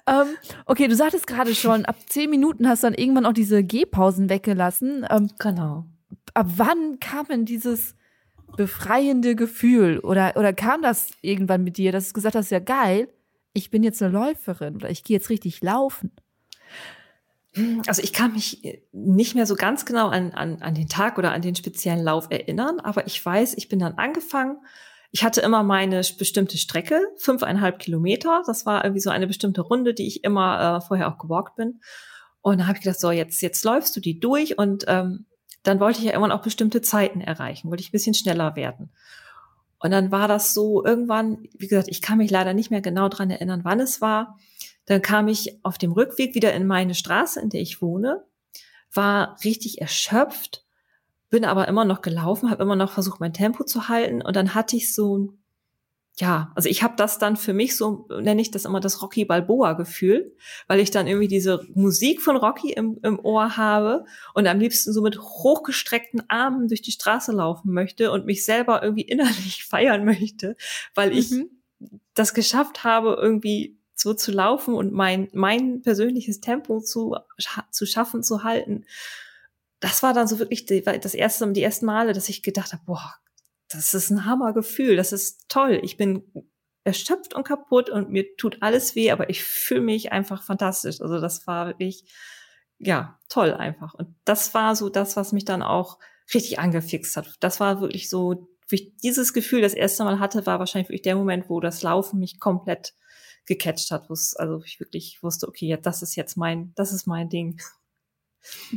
[0.07, 3.63] Ähm, okay, du sagtest gerade schon, ab zehn Minuten hast du dann irgendwann auch diese
[3.63, 5.07] Gehpausen weggelassen.
[5.09, 5.87] Ähm, genau.
[6.35, 7.95] Ab wann kam denn dieses
[8.57, 9.99] befreiende Gefühl?
[10.01, 13.09] Oder, oder kam das irgendwann mit dir, dass du gesagt hast, ja geil,
[13.53, 16.11] ich bin jetzt eine Läuferin oder ich gehe jetzt richtig laufen?
[17.87, 21.33] Also ich kann mich nicht mehr so ganz genau an, an, an den Tag oder
[21.33, 24.57] an den speziellen Lauf erinnern, aber ich weiß, ich bin dann angefangen.
[25.13, 28.43] Ich hatte immer meine bestimmte Strecke, fünfeinhalb Kilometer.
[28.47, 31.81] Das war irgendwie so eine bestimmte Runde, die ich immer äh, vorher auch gewalkt bin.
[32.41, 35.27] Und dann habe ich gedacht, so jetzt jetzt läufst du die durch und ähm,
[35.65, 38.91] dann wollte ich ja immer noch bestimmte Zeiten erreichen, wollte ich ein bisschen schneller werden.
[39.79, 43.09] Und dann war das so irgendwann, wie gesagt, ich kann mich leider nicht mehr genau
[43.09, 44.39] dran erinnern, wann es war.
[44.87, 48.25] Dann kam ich auf dem Rückweg wieder in meine Straße, in der ich wohne,
[48.93, 50.65] war richtig erschöpft,
[51.31, 54.23] bin aber immer noch gelaufen, habe immer noch versucht, mein Tempo zu halten.
[54.23, 55.35] Und dann hatte ich so
[56.17, 59.25] ja, also ich habe das dann für mich so, nenne ich das immer das Rocky
[59.25, 60.37] Balboa-Gefühl,
[60.69, 64.93] weil ich dann irgendwie diese Musik von Rocky im, im Ohr habe und am liebsten
[64.93, 70.05] so mit hochgestreckten Armen durch die Straße laufen möchte und mich selber irgendwie innerlich feiern
[70.05, 70.57] möchte,
[70.95, 71.51] weil ich mhm.
[72.15, 77.17] das geschafft habe, irgendwie so zu laufen und mein, mein persönliches Tempo zu,
[77.71, 78.85] zu schaffen, zu halten.
[79.81, 82.83] Das war dann so wirklich die, das erste, die ersten Male, dass ich gedacht habe,
[82.87, 83.15] boah,
[83.75, 85.81] das ist ein Hammergefühl, das ist toll.
[85.83, 86.23] Ich bin
[86.85, 91.01] erschöpft und kaputt und mir tut alles weh, aber ich fühle mich einfach fantastisch.
[91.01, 92.05] Also das war wirklich,
[92.79, 93.95] ja, toll einfach.
[93.95, 95.99] Und das war so das, was mich dann auch
[96.33, 97.35] richtig angefixt hat.
[97.41, 101.03] Das war wirklich so, wie ich dieses Gefühl das erste Mal hatte, war wahrscheinlich wirklich
[101.03, 102.95] der Moment, wo das Laufen mich komplett
[103.47, 106.93] gecatcht hat, wo es, also ich wirklich wusste, okay, ja, das ist jetzt mein, das
[106.93, 107.61] ist mein Ding.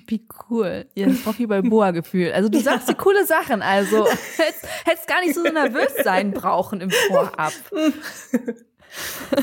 [0.06, 0.86] Wie cool.
[0.96, 2.32] Ja, das Rocky Balboa Gefühl.
[2.32, 3.62] Also du sagst die coole Sachen.
[3.62, 7.54] Also hättest, hättest gar nicht so nervös sein brauchen im Vorab.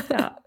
[0.09, 0.37] ja.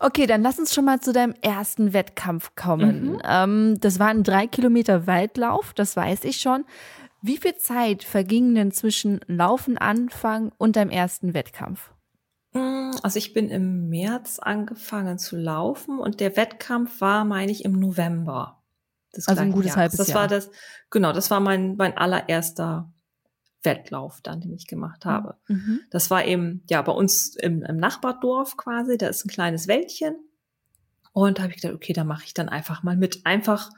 [0.00, 3.12] Okay, dann lass uns schon mal zu deinem ersten Wettkampf kommen.
[3.12, 3.22] Mhm.
[3.24, 6.64] Ähm, das war ein drei Kilometer Waldlauf, das weiß ich schon.
[7.22, 11.92] Wie viel Zeit verging denn zwischen Laufen Anfang und deinem ersten Wettkampf?
[12.52, 17.64] Mm, also ich bin im März angefangen zu laufen und der Wettkampf war, meine ich,
[17.64, 18.62] im November
[19.26, 20.20] also ein gutes halbes das Jahr.
[20.20, 20.50] war das,
[20.90, 22.92] genau, das war mein, mein allererster
[23.62, 25.10] Wettlauf dann, den ich gemacht mhm.
[25.10, 25.34] habe.
[25.48, 25.80] Mhm.
[25.90, 30.16] Das war eben, ja, bei uns im, im Nachbardorf quasi, da ist ein kleines Wäldchen.
[31.12, 33.24] Und da habe ich gedacht, okay, da mache ich dann einfach mal mit.
[33.24, 33.70] Einfach,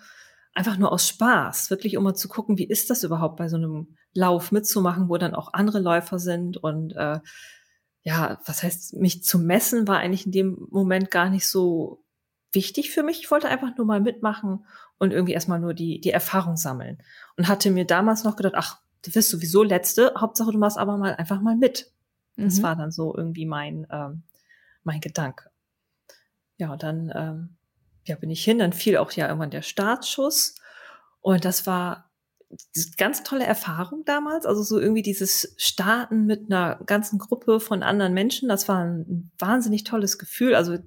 [0.54, 3.56] einfach nur aus Spaß, wirklich um mal zu gucken, wie ist das überhaupt bei so
[3.56, 7.20] einem Lauf mitzumachen, wo dann auch andere Läufer sind und äh,
[8.02, 12.04] ja, was heißt, mich zu messen war eigentlich in dem Moment gar nicht so
[12.52, 13.20] wichtig für mich.
[13.20, 14.66] Ich wollte einfach nur mal mitmachen
[14.98, 17.02] und irgendwie erstmal nur die, die Erfahrung sammeln.
[17.36, 20.96] Und hatte mir damals noch gedacht, ach, du wirst sowieso Letzte, Hauptsache du machst aber
[20.96, 21.92] mal einfach mal mit.
[22.36, 22.62] Das mhm.
[22.62, 24.22] war dann so irgendwie mein, ähm,
[24.82, 25.50] mein Gedanke.
[26.56, 27.56] Ja, und dann ähm,
[28.04, 30.56] ja, bin ich hin, dann fiel auch ja irgendwann der Startschuss.
[31.20, 32.10] Und das war
[32.96, 34.46] ganz tolle Erfahrung damals.
[34.46, 39.30] Also so irgendwie dieses Starten mit einer ganzen Gruppe von anderen Menschen, das war ein
[39.38, 40.54] wahnsinnig tolles Gefühl.
[40.54, 40.78] Also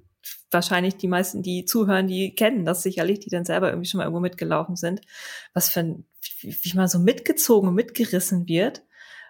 [0.50, 4.04] wahrscheinlich die meisten, die zuhören, die kennen das sicherlich, die dann selber irgendwie schon mal
[4.04, 5.00] irgendwo mitgelaufen sind,
[5.54, 6.04] was für ein,
[6.40, 8.82] wie, wie man so mitgezogen und mitgerissen wird.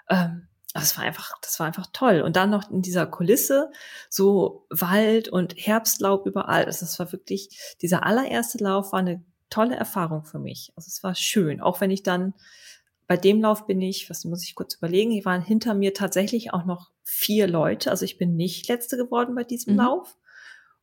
[0.08, 2.22] Ähm, das war einfach, das war einfach toll.
[2.22, 3.70] Und dann noch in dieser Kulisse,
[4.08, 6.64] so Wald und Herbstlaub überall.
[6.64, 10.72] Also das war wirklich, dieser allererste Lauf war eine tolle Erfahrung für mich.
[10.76, 11.60] Also es war schön.
[11.60, 12.34] Auch wenn ich dann,
[13.06, 16.54] bei dem Lauf bin ich, was muss ich kurz überlegen, hier waren hinter mir tatsächlich
[16.54, 17.90] auch noch vier Leute.
[17.90, 19.80] Also ich bin nicht letzte geworden bei diesem mhm.
[19.80, 20.16] Lauf.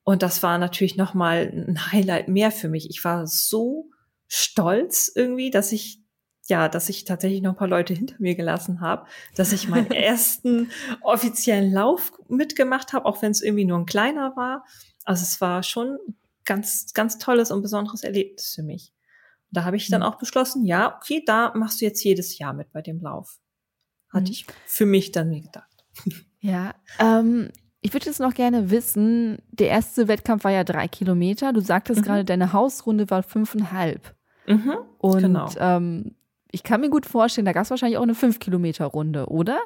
[0.04, 2.90] Und das war natürlich nochmal ein Highlight mehr für mich.
[2.90, 3.90] Ich war so
[4.28, 6.02] stolz irgendwie, dass ich
[6.50, 9.92] ja, dass ich tatsächlich noch ein paar Leute hinter mir gelassen habe, dass ich meinen
[9.92, 14.66] ersten offiziellen Lauf mitgemacht habe, auch wenn es irgendwie nur ein kleiner war.
[15.06, 16.00] Also es war schon
[16.46, 18.92] ganz, ganz tolles und besonderes Erlebnis für mich.
[19.50, 20.08] Und da habe ich dann mhm.
[20.08, 23.40] auch beschlossen, ja, okay, da machst du jetzt jedes Jahr mit bei dem Lauf.
[24.10, 24.32] Hatte mhm.
[24.32, 25.86] ich für mich dann mir gedacht.
[26.42, 31.54] Ja, ähm, ich würde jetzt noch gerne wissen, der erste Wettkampf war ja drei Kilometer.
[31.54, 32.06] Du sagtest mhm.
[32.06, 34.15] gerade, deine Hausrunde war fünfeinhalb.
[34.48, 35.50] Mhm, und genau.
[35.60, 36.15] ähm,
[36.52, 39.60] ich kann mir gut vorstellen, da gab es wahrscheinlich auch eine fünf Kilometer Runde, oder?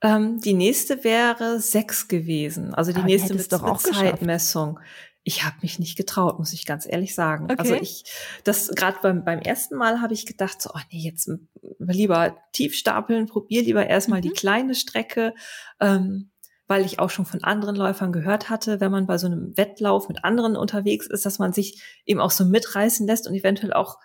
[0.00, 2.72] Ähm, die nächste wäre sechs gewesen.
[2.72, 4.78] Also die Aber nächste mit, doch auch Zeitmessung.
[5.22, 7.44] Ich habe mich nicht getraut, muss ich ganz ehrlich sagen.
[7.44, 7.56] Okay.
[7.58, 8.04] Also ich,
[8.44, 11.30] das gerade beim, beim ersten Mal habe ich gedacht, so, oh nee, jetzt
[11.78, 14.22] lieber tief stapeln, probier lieber erstmal mhm.
[14.22, 15.34] die kleine Strecke.
[15.80, 16.30] Ähm,
[16.70, 20.08] weil ich auch schon von anderen Läufern gehört hatte, wenn man bei so einem Wettlauf
[20.08, 23.98] mit anderen unterwegs ist, dass man sich eben auch so mitreißen lässt und eventuell auch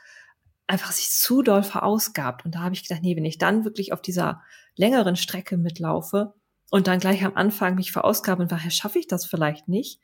[0.65, 2.43] einfach sich zu doll verausgabt.
[2.43, 4.41] Und da habe ich gedacht, nee, wenn ich dann wirklich auf dieser
[4.75, 6.33] längeren Strecke mitlaufe
[6.71, 10.01] und dann gleich am Anfang mich verausgabe und daher schaffe ich das vielleicht nicht,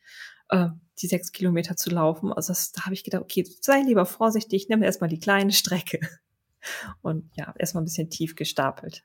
[0.50, 0.67] äh,
[1.02, 2.32] die sechs Kilometer zu laufen.
[2.32, 6.00] Also das, da habe ich gedacht, okay, sei lieber vorsichtig, nimm erstmal die kleine Strecke.
[7.02, 9.04] Und ja, erstmal ein bisschen tief gestapelt.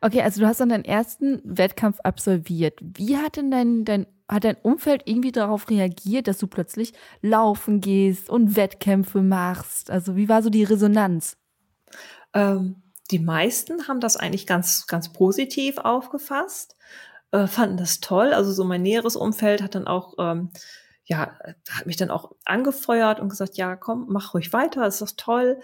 [0.00, 2.78] Okay, also du hast dann deinen ersten Wettkampf absolviert.
[2.80, 7.80] Wie hat denn dein, dein, hat dein Umfeld irgendwie darauf reagiert, dass du plötzlich laufen
[7.80, 9.90] gehst und Wettkämpfe machst?
[9.90, 11.36] Also wie war so die Resonanz?
[12.34, 16.76] Ähm, die meisten haben das eigentlich ganz, ganz positiv aufgefasst,
[17.30, 18.32] äh, fanden das toll.
[18.32, 20.50] Also so mein näheres Umfeld hat dann auch ähm,
[21.04, 21.36] ja,
[21.70, 25.60] hat mich dann auch angefeuert und gesagt, ja, komm, mach ruhig weiter, ist doch toll.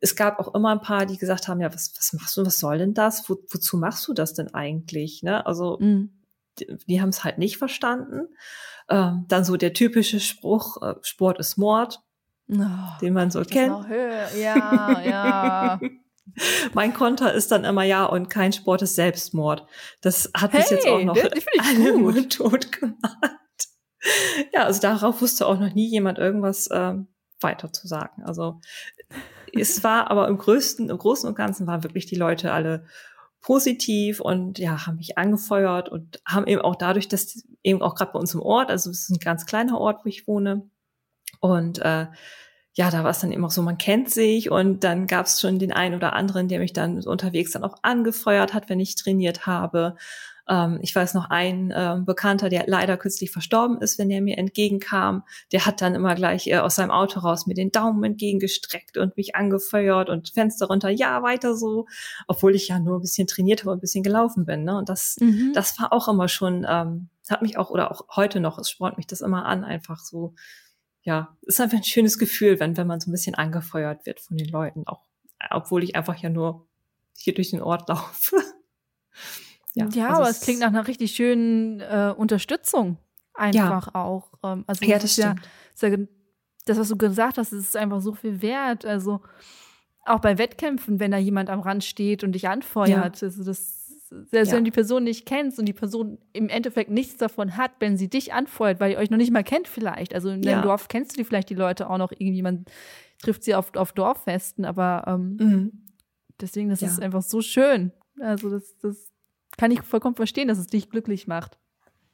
[0.00, 2.58] Es gab auch immer ein paar, die gesagt haben, ja, was, was machst du, was
[2.58, 3.28] soll denn das?
[3.28, 5.22] Wo, wozu machst du das denn eigentlich?
[5.22, 5.44] Ne?
[5.46, 6.10] Also mhm.
[6.58, 8.28] die, die haben es halt nicht verstanden.
[8.88, 12.00] Ähm, dann so der typische Spruch, äh, Sport ist Mord,
[12.50, 12.56] oh,
[13.00, 13.86] den man so kennt.
[14.36, 15.80] Ja, ja.
[16.74, 19.66] mein Konter ist dann immer ja und kein Sport ist Selbstmord.
[20.00, 23.68] Das hat hey, mich jetzt auch noch alle tot gemacht.
[24.52, 27.08] ja, also darauf wusste auch noch nie jemand irgendwas ähm,
[27.40, 28.22] weiter zu sagen.
[28.24, 28.60] Also
[29.52, 32.84] es war aber im größten, im Großen und Ganzen waren wirklich die Leute alle
[33.40, 38.12] positiv und ja, haben mich angefeuert und haben eben auch dadurch, dass eben auch gerade
[38.12, 40.68] bei uns im Ort, also es ist ein ganz kleiner Ort, wo ich wohne.
[41.40, 42.06] Und äh,
[42.74, 45.40] ja, da war es dann eben auch so, man kennt sich und dann gab es
[45.40, 48.94] schon den einen oder anderen, der mich dann unterwegs dann auch angefeuert hat, wenn ich
[48.94, 49.96] trainiert habe.
[50.50, 54.36] Ähm, ich weiß noch ein ähm, Bekannter, der leider kürzlich verstorben ist, wenn der mir
[54.36, 58.98] entgegenkam, der hat dann immer gleich äh, aus seinem Auto raus mir den Daumen entgegengestreckt
[58.98, 61.86] und mich angefeuert und Fenster runter, ja, weiter so,
[62.26, 64.64] obwohl ich ja nur ein bisschen trainiert habe und ein bisschen gelaufen bin.
[64.64, 64.76] Ne?
[64.76, 65.52] Und das, mhm.
[65.54, 68.96] das war auch immer schon, ähm, hat mich auch, oder auch heute noch, es spornt
[68.96, 70.34] mich das immer an, einfach so
[71.02, 74.36] ja, ist einfach ein schönes Gefühl, wenn, wenn man so ein bisschen angefeuert wird von
[74.36, 75.00] den Leuten, auch
[75.50, 76.66] obwohl ich einfach ja nur
[77.16, 78.36] hier durch den Ort laufe.
[79.74, 82.98] Ja, ja also aber es klingt nach einer richtig schönen äh, Unterstützung
[83.34, 84.00] einfach ja.
[84.00, 84.32] auch.
[84.42, 85.34] Ähm, also ja, das, das
[85.74, 85.96] ist ja,
[86.66, 88.84] das, was du gesagt hast, ist einfach so viel wert.
[88.84, 89.20] Also
[90.04, 93.26] auch bei Wettkämpfen, wenn da jemand am Rand steht und dich anfeuert, ja.
[93.26, 93.80] also das
[94.28, 94.56] selbst ja.
[94.56, 98.08] wenn die Person nicht kennst und die Person im Endeffekt nichts davon hat, wenn sie
[98.08, 100.14] dich anfeuert, weil ihr euch noch nicht mal kennt vielleicht.
[100.14, 102.64] Also in deinem Dorf kennst du die vielleicht die Leute auch noch irgendwie, man
[103.22, 105.72] trifft sie auf, auf Dorffesten, aber ähm, mhm.
[106.40, 106.88] deswegen, das ja.
[106.88, 107.92] ist einfach so schön.
[108.20, 109.09] Also das, das
[109.60, 111.58] kann ich vollkommen verstehen, dass es dich glücklich macht.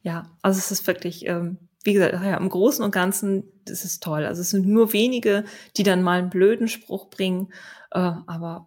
[0.02, 4.02] Ja, also es ist wirklich, ähm, wie gesagt, ja, im Großen und Ganzen, das ist
[4.02, 4.24] toll.
[4.24, 5.44] Also es sind nur wenige,
[5.76, 7.52] die dann mal einen blöden Spruch bringen,
[7.92, 8.66] äh, aber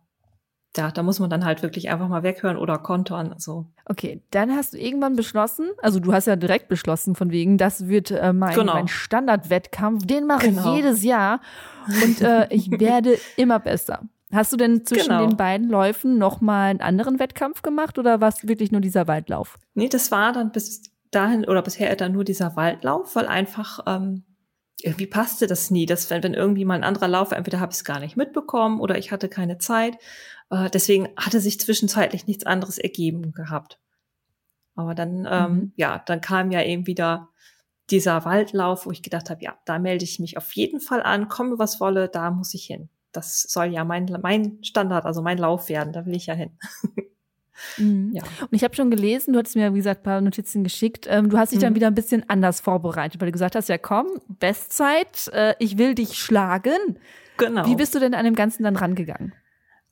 [0.78, 3.36] ja, da muss man dann halt wirklich einfach mal weghören oder kontern.
[3.38, 3.66] So.
[3.84, 7.90] Okay, dann hast du irgendwann beschlossen, also du hast ja direkt beschlossen, von wegen, das
[7.90, 8.76] wird äh, mein, genau.
[8.76, 10.72] mein Standardwettkampf, den mache genau.
[10.72, 11.42] ich jedes Jahr
[12.02, 14.08] und äh, ich werde immer besser.
[14.32, 15.26] Hast du denn zwischen genau.
[15.26, 19.58] den beiden Läufen nochmal einen anderen Wettkampf gemacht oder war es wirklich nur dieser Waldlauf?
[19.74, 24.24] Nee, das war dann bis dahin oder bisher dann nur dieser Waldlauf, weil einfach ähm,
[24.82, 27.80] irgendwie passte das nie, dass wenn, wenn irgendwie mal ein anderer Lauf, entweder habe ich
[27.80, 29.98] es gar nicht mitbekommen oder ich hatte keine Zeit.
[30.52, 33.80] Äh, deswegen hatte sich zwischenzeitlich nichts anderes ergeben gehabt.
[34.76, 35.74] Aber dann, ähm, mhm.
[35.76, 37.30] ja, dann kam ja eben wieder
[37.90, 41.28] dieser Waldlauf, wo ich gedacht habe, ja, da melde ich mich auf jeden Fall an,
[41.28, 42.90] komme was wolle, da muss ich hin.
[43.12, 46.52] Das soll ja mein, mein Standard, also mein Lauf werden, da will ich ja hin.
[47.78, 48.12] Mhm.
[48.14, 48.24] Ja.
[48.42, 51.08] Und ich habe schon gelesen, du hattest mir, wie gesagt, ein paar Notizen geschickt.
[51.10, 51.64] Ähm, du hast dich mhm.
[51.64, 55.78] dann wieder ein bisschen anders vorbereitet, weil du gesagt hast, ja komm, Bestzeit, äh, ich
[55.78, 57.00] will dich schlagen.
[57.38, 57.66] Genau.
[57.66, 59.34] Wie bist du denn an dem Ganzen dann rangegangen?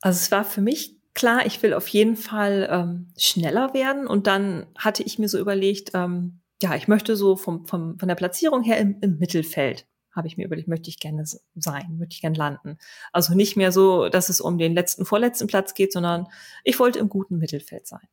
[0.00, 4.06] Also es war für mich klar, ich will auf jeden Fall ähm, schneller werden.
[4.06, 8.08] Und dann hatte ich mir so überlegt, ähm, ja, ich möchte so vom, vom, von
[8.08, 12.14] der Platzierung her im, im Mittelfeld, habe ich mir überlegt, möchte ich gerne sein, möchte
[12.14, 12.78] ich gerne landen.
[13.12, 16.26] Also nicht mehr so, dass es um den letzten, vorletzten Platz geht, sondern
[16.64, 18.08] ich wollte im guten Mittelfeld sein.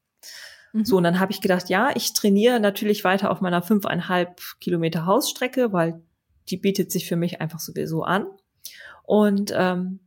[0.73, 0.86] Mhm.
[0.86, 5.05] So, und dann habe ich gedacht, ja, ich trainiere natürlich weiter auf meiner fünfeinhalb Kilometer
[5.05, 6.01] Hausstrecke, weil
[6.49, 8.27] die bietet sich für mich einfach sowieso an.
[9.03, 9.99] Und ähm,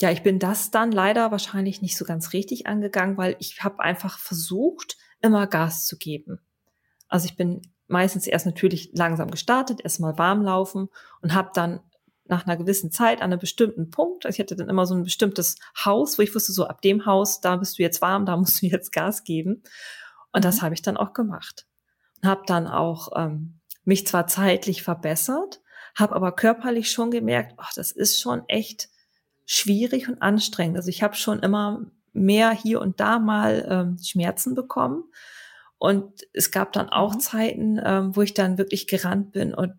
[0.00, 3.80] ja, ich bin das dann leider wahrscheinlich nicht so ganz richtig angegangen, weil ich habe
[3.80, 6.40] einfach versucht, immer Gas zu geben.
[7.08, 10.88] Also ich bin meistens erst natürlich langsam gestartet, erstmal warm laufen
[11.22, 11.80] und habe dann
[12.28, 15.04] nach einer gewissen Zeit an einem bestimmten Punkt, also ich hatte dann immer so ein
[15.04, 18.36] bestimmtes Haus, wo ich wusste, so ab dem Haus, da bist du jetzt warm, da
[18.36, 19.62] musst du jetzt Gas geben.
[20.32, 20.62] Und das mhm.
[20.62, 21.66] habe ich dann auch gemacht.
[22.22, 25.60] Und habe dann auch ähm, mich zwar zeitlich verbessert,
[25.94, 28.88] habe aber körperlich schon gemerkt, ach, das ist schon echt
[29.46, 30.76] schwierig und anstrengend.
[30.76, 35.04] Also ich habe schon immer mehr hier und da mal ähm, Schmerzen bekommen.
[35.86, 37.20] Und es gab dann auch mhm.
[37.20, 39.74] Zeiten, ähm, wo ich dann wirklich gerannt bin und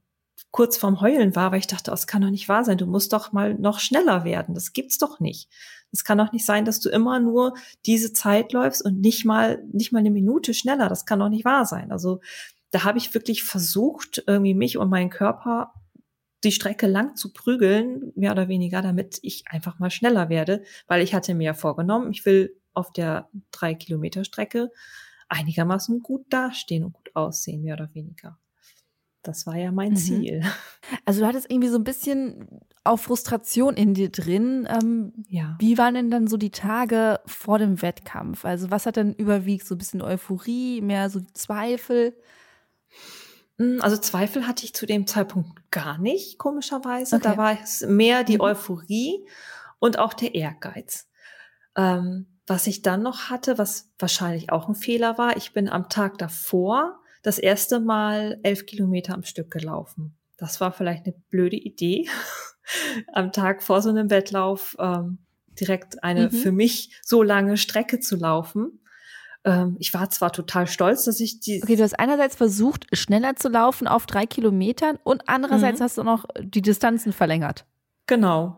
[0.51, 2.77] kurz vorm Heulen war, weil ich dachte, das kann doch nicht wahr sein.
[2.77, 4.55] Du musst doch mal noch schneller werden.
[4.55, 5.49] Das gibt's doch nicht.
[5.91, 9.61] Es kann doch nicht sein, dass du immer nur diese Zeit läufst und nicht mal,
[9.73, 10.87] nicht mal eine Minute schneller.
[10.87, 11.91] Das kann doch nicht wahr sein.
[11.91, 12.21] Also
[12.71, 15.73] da habe ich wirklich versucht, irgendwie mich und meinen Körper
[16.45, 21.01] die Strecke lang zu prügeln, mehr oder weniger, damit ich einfach mal schneller werde, weil
[21.01, 24.71] ich hatte mir vorgenommen, ich will auf der drei Kilometer Strecke
[25.29, 28.37] einigermaßen gut dastehen und gut aussehen, mehr oder weniger.
[29.23, 29.97] Das war ja mein mhm.
[29.97, 30.41] Ziel.
[31.03, 32.47] Also du hattest irgendwie so ein bisschen
[32.85, 34.65] auch Frustration in dir drin.
[34.69, 35.57] Ähm, ja.
[35.59, 38.45] Wie waren denn dann so die Tage vor dem Wettkampf?
[38.45, 39.67] Also was hat denn überwiegt?
[39.67, 42.15] So ein bisschen Euphorie, mehr so Zweifel?
[43.57, 47.17] Hm, also Zweifel hatte ich zu dem Zeitpunkt gar nicht, komischerweise.
[47.17, 47.23] Okay.
[47.23, 48.41] Da war es mehr die mhm.
[48.41, 49.25] Euphorie
[49.79, 51.09] und auch der Ehrgeiz.
[51.75, 55.89] Ähm, was ich dann noch hatte, was wahrscheinlich auch ein Fehler war, ich bin am
[55.89, 60.17] Tag davor das erste Mal elf Kilometer am Stück gelaufen.
[60.37, 62.07] Das war vielleicht eine blöde Idee,
[63.13, 65.19] am Tag vor so einem Wettlauf ähm,
[65.59, 66.31] direkt eine mhm.
[66.31, 68.79] für mich so lange Strecke zu laufen.
[69.43, 71.61] Ähm, ich war zwar total stolz, dass ich die.
[71.61, 75.83] Okay, du hast einerseits versucht, schneller zu laufen auf drei Kilometern und andererseits mhm.
[75.83, 77.65] hast du noch die Distanzen verlängert.
[78.05, 78.57] Genau.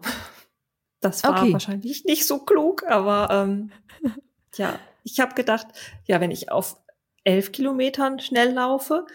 [1.02, 1.54] Das war okay.
[1.54, 3.72] wahrscheinlich nicht so klug, aber ähm,
[4.56, 5.68] ja, ich habe gedacht,
[6.06, 6.78] ja, wenn ich auf
[7.24, 9.06] elf Kilometern schnell laufe,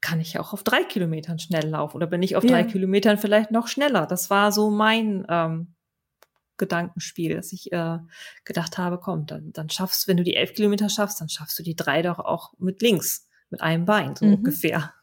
[0.00, 2.50] kann ich ja auch auf drei Kilometern schnell laufen oder bin ich auf ja.
[2.50, 4.06] drei Kilometern vielleicht noch schneller.
[4.06, 5.74] Das war so mein ähm,
[6.56, 7.98] Gedankenspiel, dass ich äh,
[8.44, 11.62] gedacht habe, komm, dann, dann schaffst, wenn du die elf Kilometer schaffst, dann schaffst du
[11.62, 14.34] die drei doch auch mit links, mit einem Bein, so mhm.
[14.34, 14.94] ungefähr.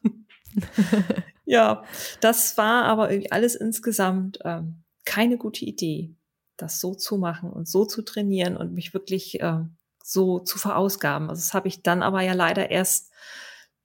[1.46, 1.84] ja,
[2.22, 6.14] das war aber irgendwie alles insgesamt ähm, keine gute Idee,
[6.58, 9.62] das so zu machen und so zu trainieren und mich wirklich äh,
[10.04, 11.30] so zu verausgaben.
[11.30, 13.12] Also das habe ich dann aber ja leider erst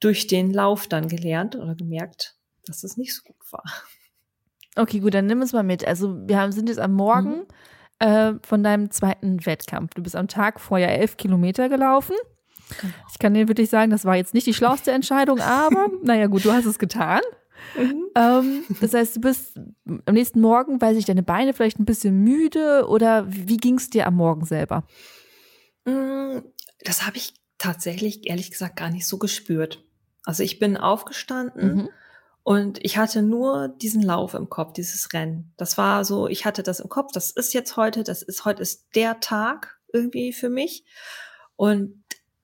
[0.01, 3.63] durch den Lauf dann gelernt oder gemerkt, dass es nicht so gut war.
[4.75, 5.87] Okay, gut, dann nimm es mal mit.
[5.87, 7.47] Also wir haben, sind jetzt am Morgen
[8.01, 8.07] mhm.
[8.07, 9.95] äh, von deinem zweiten Wettkampf.
[9.95, 12.17] Du bist am Tag vorher elf Kilometer gelaufen.
[12.81, 12.95] Genau.
[13.13, 16.45] Ich kann dir wirklich sagen, das war jetzt nicht die schlauste Entscheidung, aber naja gut,
[16.45, 17.21] du hast es getan.
[17.77, 18.05] Mhm.
[18.15, 22.23] Ähm, das heißt, du bist am nächsten Morgen, weiß ich, deine Beine vielleicht ein bisschen
[22.23, 24.85] müde oder wie ging es dir am Morgen selber?
[25.85, 26.39] Mm,
[26.85, 29.85] das habe ich tatsächlich, ehrlich gesagt, gar nicht so gespürt.
[30.25, 31.89] Also ich bin aufgestanden mhm.
[32.43, 35.53] und ich hatte nur diesen Lauf im Kopf, dieses Rennen.
[35.57, 38.63] Das war so, ich hatte das im Kopf, das ist jetzt heute, das ist heute
[38.63, 40.85] ist der Tag irgendwie für mich.
[41.57, 42.02] Und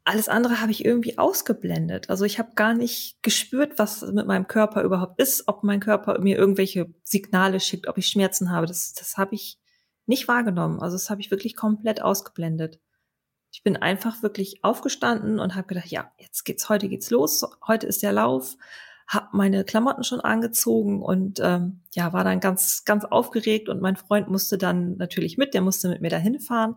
[0.09, 2.09] alles andere habe ich irgendwie ausgeblendet.
[2.09, 6.19] Also ich habe gar nicht gespürt, was mit meinem Körper überhaupt ist, ob mein Körper
[6.19, 8.67] mir irgendwelche Signale schickt, ob ich Schmerzen habe.
[8.67, 9.59] Das, das habe ich
[10.07, 10.81] nicht wahrgenommen.
[10.81, 12.81] Also das habe ich wirklich komplett ausgeblendet.
[13.53, 17.87] Ich bin einfach wirklich aufgestanden und habe gedacht, ja, jetzt geht's, heute geht's los, heute
[17.87, 18.57] ist der Lauf,
[19.07, 23.97] habe meine Klamotten schon angezogen und ähm, ja, war dann ganz, ganz aufgeregt und mein
[23.97, 26.77] Freund musste dann natürlich mit, der musste mit mir dahin fahren.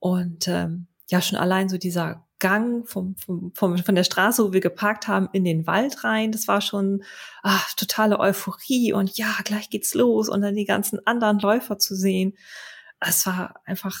[0.00, 4.52] Und ähm, ja, schon allein so dieser Gang vom, vom, vom, von der Straße, wo
[4.52, 6.32] wir geparkt haben, in den Wald rein.
[6.32, 7.04] Das war schon
[7.42, 11.94] ach, totale Euphorie und ja, gleich geht's los und dann die ganzen anderen Läufer zu
[11.94, 12.36] sehen.
[12.98, 13.96] Es war einfach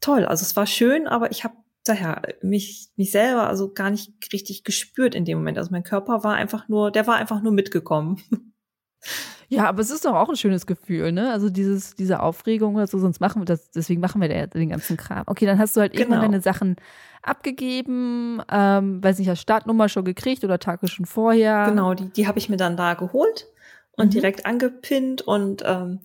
[0.00, 0.24] toll.
[0.24, 4.64] Also es war schön, aber ich habe daher mich mich selber also gar nicht richtig
[4.64, 5.58] gespürt in dem Moment.
[5.58, 8.22] Also mein Körper war einfach nur, der war einfach nur mitgekommen.
[9.52, 11.32] Ja, aber es ist doch auch ein schönes Gefühl, ne?
[11.32, 14.96] Also dieses, diese Aufregung oder so, sonst machen wir das, deswegen machen wir den ganzen
[14.96, 15.24] Kram.
[15.26, 16.04] Okay, dann hast du halt genau.
[16.04, 16.76] irgendwann deine Sachen
[17.20, 21.64] abgegeben, ähm, weiß nicht, hast Startnummer schon gekriegt oder Tage schon vorher.
[21.68, 23.48] Genau, die, die habe ich mir dann da geholt
[23.96, 24.10] und mhm.
[24.10, 25.98] direkt angepinnt und ähm,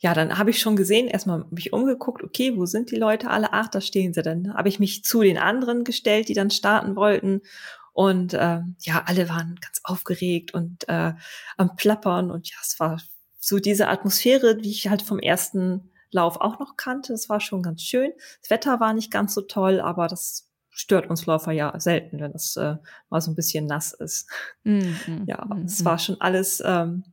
[0.00, 3.52] ja, dann habe ich schon gesehen, erstmal mich umgeguckt, okay, wo sind die Leute alle?
[3.52, 4.22] Ach, da stehen sie.
[4.22, 7.42] Dann habe ich mich zu den anderen gestellt, die dann starten wollten
[8.00, 11.12] und äh, ja, alle waren ganz aufgeregt und äh,
[11.58, 12.30] am Plappern.
[12.30, 12.98] Und ja, es war
[13.38, 17.12] so diese Atmosphäre, die ich halt vom ersten Lauf auch noch kannte.
[17.12, 18.10] Das war schon ganz schön.
[18.40, 22.32] Das Wetter war nicht ganz so toll, aber das stört uns Läufer ja selten, wenn
[22.32, 22.76] es äh,
[23.10, 24.30] mal so ein bisschen nass ist.
[24.64, 24.94] Mm,
[25.26, 27.04] ja, mm, es war schon alles, ähm,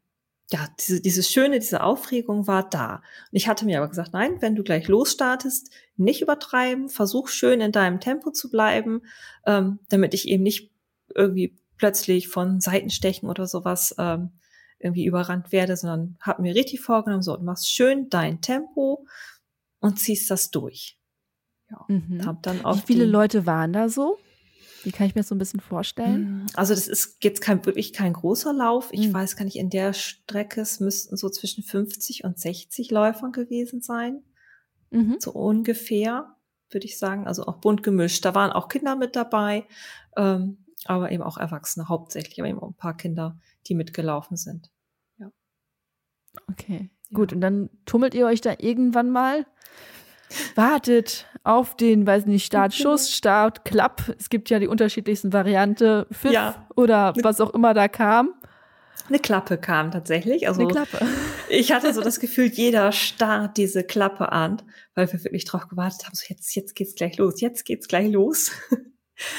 [0.54, 2.96] ja, diese, dieses Schöne, diese Aufregung war da.
[2.96, 7.60] Und ich hatte mir aber gesagt, nein, wenn du gleich losstartest, nicht übertreiben, versuch schön
[7.60, 9.02] in deinem Tempo zu bleiben,
[9.46, 10.77] ähm, damit ich eben nicht
[11.18, 14.32] irgendwie plötzlich von Seitenstechen oder sowas ähm,
[14.80, 19.06] irgendwie überrannt werde, sondern habe mir richtig vorgenommen, so, du machst schön dein Tempo
[19.80, 20.98] und ziehst das durch.
[21.70, 22.26] Ja, mhm.
[22.26, 24.18] hab dann auch Wie viele Leute waren da so?
[24.84, 26.44] Wie kann ich mir das so ein bisschen vorstellen?
[26.44, 28.90] Mm, also das ist jetzt kein, wirklich kein großer Lauf.
[28.92, 29.14] Ich mhm.
[29.14, 33.82] weiß gar nicht, in der Strecke, es müssten so zwischen 50 und 60 Läufern gewesen
[33.82, 34.24] sein.
[34.92, 35.18] Mhm.
[35.20, 36.36] So ungefähr,
[36.70, 37.28] würde ich sagen.
[37.28, 38.24] Also auch bunt gemischt.
[38.24, 39.66] Da waren auch Kinder mit dabei.
[40.16, 40.60] Ähm,
[40.90, 44.72] aber eben auch Erwachsene hauptsächlich, aber eben auch ein paar Kinder, die mitgelaufen sind.
[45.18, 45.32] Ja.
[46.52, 47.16] Okay, ja.
[47.16, 47.34] gut.
[47.34, 49.46] Und dann tummelt ihr euch da irgendwann mal,
[50.56, 54.16] wartet auf den, weiß nicht, Startschuss, Start, Klapp.
[54.20, 56.68] Es gibt ja die unterschiedlichsten Varianten, Pfiff ja.
[56.76, 58.34] oder was auch immer da kam.
[59.10, 60.48] Eine Klappe kam tatsächlich.
[60.48, 61.00] Also Eine Klappe.
[61.50, 64.62] ich hatte so das Gefühl, jeder starrt diese Klappe an,
[64.96, 66.16] weil wir wirklich drauf gewartet haben.
[66.16, 67.40] So jetzt, jetzt geht's gleich los.
[67.40, 68.52] Jetzt geht's gleich los.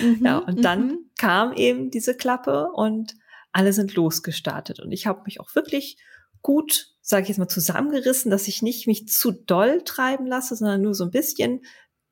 [0.00, 1.10] Mhm, ja, und dann mhm.
[1.18, 3.14] kam eben diese Klappe und
[3.52, 4.80] alle sind losgestartet.
[4.80, 5.98] Und ich habe mich auch wirklich
[6.42, 10.82] gut, sage ich jetzt mal, zusammengerissen, dass ich nicht mich zu doll treiben lasse, sondern
[10.82, 11.62] nur so ein bisschen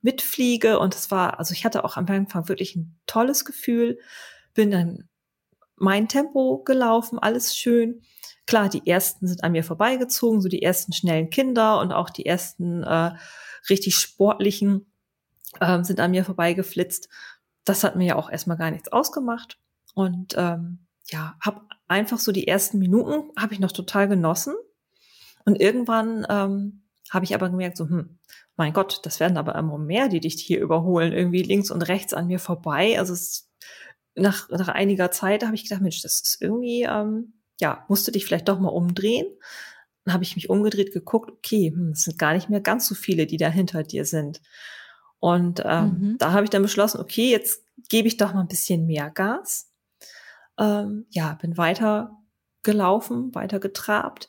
[0.01, 0.79] mitfliege.
[0.79, 3.99] Und es war, also ich hatte auch am Anfang wirklich ein tolles Gefühl,
[4.55, 5.09] bin dann
[5.77, 8.03] mein Tempo gelaufen, alles schön.
[8.47, 12.25] Klar, die ersten sind an mir vorbeigezogen, so die ersten schnellen Kinder und auch die
[12.25, 13.13] ersten äh,
[13.69, 14.91] richtig sportlichen
[15.61, 17.09] äh, sind an mir vorbeigeflitzt.
[17.67, 19.59] Das hat mir ja auch erstmal gar nichts ausgemacht.
[19.95, 24.55] Und ähm, ja, habe einfach so die ersten Minuten habe ich noch total genossen.
[25.45, 28.19] Und irgendwann ähm, habe ich aber gemerkt, so, hm,
[28.57, 32.15] mein Gott, das werden aber immer mehr, die dich hier überholen, irgendwie links und rechts
[32.15, 32.99] an mir vorbei.
[32.99, 33.51] Also es,
[34.15, 38.13] nach, nach einiger Zeit habe ich gedacht, Mensch, das ist irgendwie, ähm, ja, musst du
[38.13, 39.27] dich vielleicht doch mal umdrehen.
[40.05, 42.95] Dann habe ich mich umgedreht, geguckt, okay, hm, es sind gar nicht mehr ganz so
[42.95, 44.41] viele, die da hinter dir sind.
[45.19, 46.19] Und ähm, mhm.
[46.19, 49.71] da habe ich dann beschlossen, okay, jetzt gebe ich doch mal ein bisschen mehr Gas.
[50.59, 52.17] Ähm, ja, bin weiter
[52.63, 54.29] gelaufen, weiter getrabt.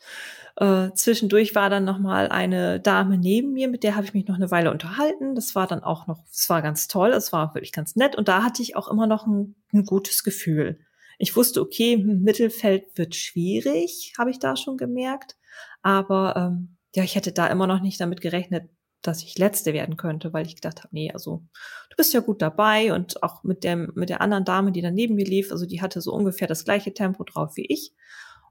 [0.56, 4.28] Äh, zwischendurch war dann noch mal eine Dame neben mir, mit der habe ich mich
[4.28, 5.36] noch eine Weile unterhalten.
[5.36, 8.28] Das war dann auch noch, es war ganz toll, es war wirklich ganz nett und
[8.28, 10.80] da hatte ich auch immer noch ein, ein gutes Gefühl.
[11.20, 15.36] Ich wusste, okay, Mittelfeld wird schwierig, habe ich da schon gemerkt,
[15.82, 18.70] aber ähm, ja, ich hätte da immer noch nicht damit gerechnet,
[19.02, 21.43] dass ich Letzte werden könnte, weil ich gedacht habe, nee, also
[21.89, 24.93] du bist ja gut dabei und auch mit dem mit der anderen Dame, die dann
[24.93, 27.93] neben mir lief, also die hatte so ungefähr das gleiche Tempo drauf wie ich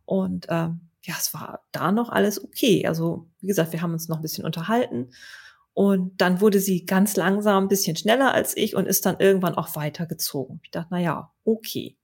[0.06, 2.86] und ähm, ja, es war da noch alles okay.
[2.86, 5.10] Also, wie gesagt, wir haben uns noch ein bisschen unterhalten.
[5.72, 9.56] Und dann wurde sie ganz langsam ein bisschen schneller als ich und ist dann irgendwann
[9.56, 10.60] auch weitergezogen.
[10.64, 11.96] Ich dachte, na ja, okay.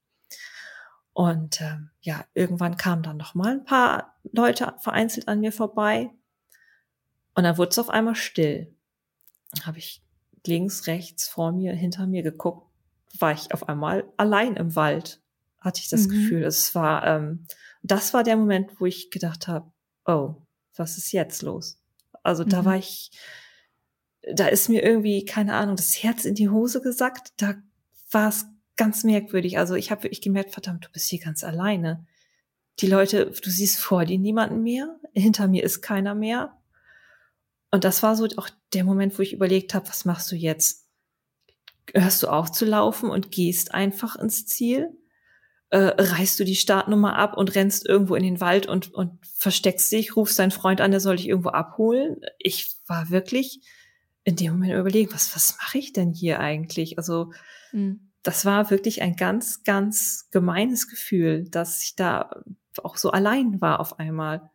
[1.11, 6.11] Und äh, ja, irgendwann kamen dann noch mal ein paar Leute vereinzelt an mir vorbei.
[7.35, 8.75] Und dann wurde es auf einmal still.
[9.51, 10.03] Dann habe ich
[10.45, 12.67] links, rechts, vor mir, hinter mir geguckt,
[13.19, 15.21] war ich auf einmal allein im Wald,
[15.59, 16.09] hatte ich das mhm.
[16.09, 16.43] Gefühl.
[16.43, 17.47] Es war ähm,
[17.83, 19.71] das war der Moment, wo ich gedacht habe,
[20.05, 20.35] oh,
[20.75, 21.77] was ist jetzt los?
[22.23, 22.49] Also mhm.
[22.49, 23.11] da war ich,
[24.33, 27.33] da ist mir irgendwie, keine Ahnung, das Herz in die Hose gesackt.
[27.37, 27.55] Da
[28.09, 28.45] war es
[28.77, 29.59] ganz merkwürdig.
[29.59, 32.05] Also ich habe wirklich gemerkt, verdammt, du bist hier ganz alleine.
[32.79, 36.57] Die Leute, du siehst vor dir niemanden mehr, hinter mir ist keiner mehr.
[37.73, 40.87] Und das war so auch der Moment, wo ich überlegt habe, was machst du jetzt?
[41.93, 44.95] Hörst du auf zu laufen und gehst einfach ins Ziel?
[45.73, 49.91] äh, reißt du die Startnummer ab und rennst irgendwo in den Wald und, und versteckst
[49.91, 52.17] dich, rufst deinen Freund an, der soll dich irgendwo abholen.
[52.37, 53.59] Ich war wirklich
[54.23, 56.99] in dem Moment überlegen, was, was mache ich denn hier eigentlich?
[56.99, 57.31] Also,
[57.71, 58.11] mhm.
[58.21, 62.43] das war wirklich ein ganz, ganz gemeines Gefühl, dass ich da
[62.83, 64.51] auch so allein war auf einmal.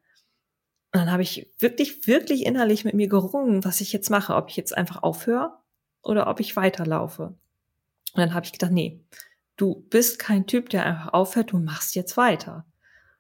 [0.99, 4.51] Und dann habe ich wirklich, wirklich innerlich mit mir gerungen, was ich jetzt mache, ob
[4.51, 5.53] ich jetzt einfach aufhöre
[6.03, 7.35] oder ob ich weiterlaufe.
[8.15, 9.01] Und dann habe ich gedacht, nee,
[9.59, 12.65] Du bist kein Typ, der einfach aufhört, du machst jetzt weiter.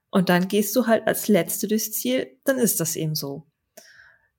[0.08, 3.44] Und dann gehst du halt als Letzte durchs Ziel, dann ist das eben so.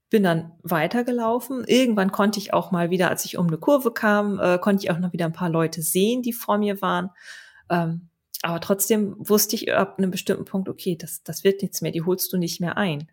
[0.10, 1.66] Bin dann weitergelaufen.
[1.66, 4.92] Irgendwann konnte ich auch mal wieder, als ich um eine Kurve kam, äh, konnte ich
[4.92, 7.12] auch noch wieder ein paar Leute sehen, die vor mir waren.
[7.70, 8.10] Ähm,
[8.42, 12.02] aber trotzdem wusste ich ab einem bestimmten Punkt, okay, das, das wird nichts mehr, die
[12.02, 13.10] holst du nicht mehr ein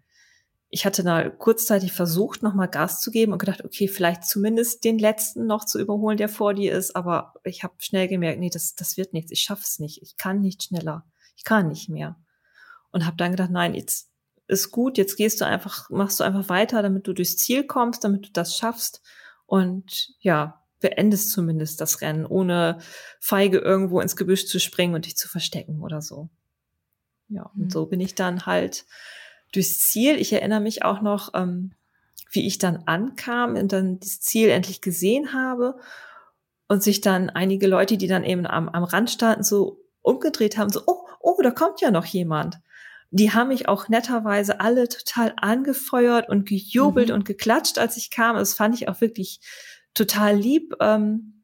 [0.69, 4.99] ich hatte da kurzzeitig versucht, nochmal Gas zu geben und gedacht, okay, vielleicht zumindest den
[4.99, 6.97] letzten noch zu überholen, der vor dir ist.
[6.97, 9.31] Aber ich habe schnell gemerkt, nee, das, das wird nichts.
[9.31, 10.03] Ich schaff's nicht.
[10.03, 11.05] Ich kann nicht schneller.
[11.37, 12.17] Ich kann nicht mehr.
[12.91, 14.11] Und habe dann gedacht, nein, jetzt
[14.49, 14.99] ist gut.
[14.99, 18.31] Jetzt gehst du einfach, machst du einfach weiter, damit du durchs Ziel kommst, damit du
[18.33, 19.03] das schaffst.
[19.47, 22.79] Und ja, beendest zumindest das Rennen, ohne
[23.21, 26.29] feige irgendwo ins Gebüsch zu springen und dich zu verstecken oder so.
[27.29, 27.71] Ja, und mhm.
[27.71, 28.85] so bin ich dann halt
[29.53, 30.17] durchs Ziel.
[30.17, 31.73] Ich erinnere mich auch noch, ähm,
[32.31, 35.77] wie ich dann ankam und dann das Ziel endlich gesehen habe
[36.69, 40.71] und sich dann einige Leute, die dann eben am, am Rand standen, so umgedreht haben,
[40.71, 42.61] so, oh, oh, da kommt ja noch jemand.
[43.11, 47.15] Die haben mich auch netterweise alle total angefeuert und gejubelt mhm.
[47.15, 48.37] und geklatscht, als ich kam.
[48.37, 49.41] Das fand ich auch wirklich
[49.95, 50.75] total lieb.
[50.81, 51.36] Ähm,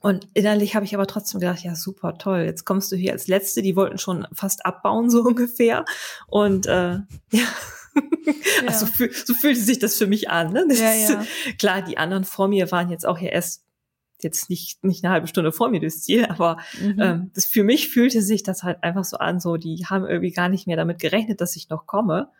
[0.00, 3.28] und innerlich habe ich aber trotzdem gedacht, ja, super, toll, jetzt kommst du hier als
[3.28, 5.84] Letzte, die wollten schon fast abbauen, so ungefähr.
[6.26, 6.70] Und äh,
[7.02, 7.04] ja.
[7.32, 7.44] ja.
[8.66, 10.52] Also so fühlte sich das für mich an.
[10.52, 10.66] Ne?
[10.70, 11.24] Ja, ist, ja.
[11.58, 13.64] Klar, die anderen vor mir waren jetzt auch ja erst
[14.22, 17.00] jetzt nicht nicht eine halbe Stunde vor mir das Ziel, aber mhm.
[17.00, 20.30] ähm, das für mich fühlte sich das halt einfach so an, so die haben irgendwie
[20.30, 22.30] gar nicht mehr damit gerechnet, dass ich noch komme.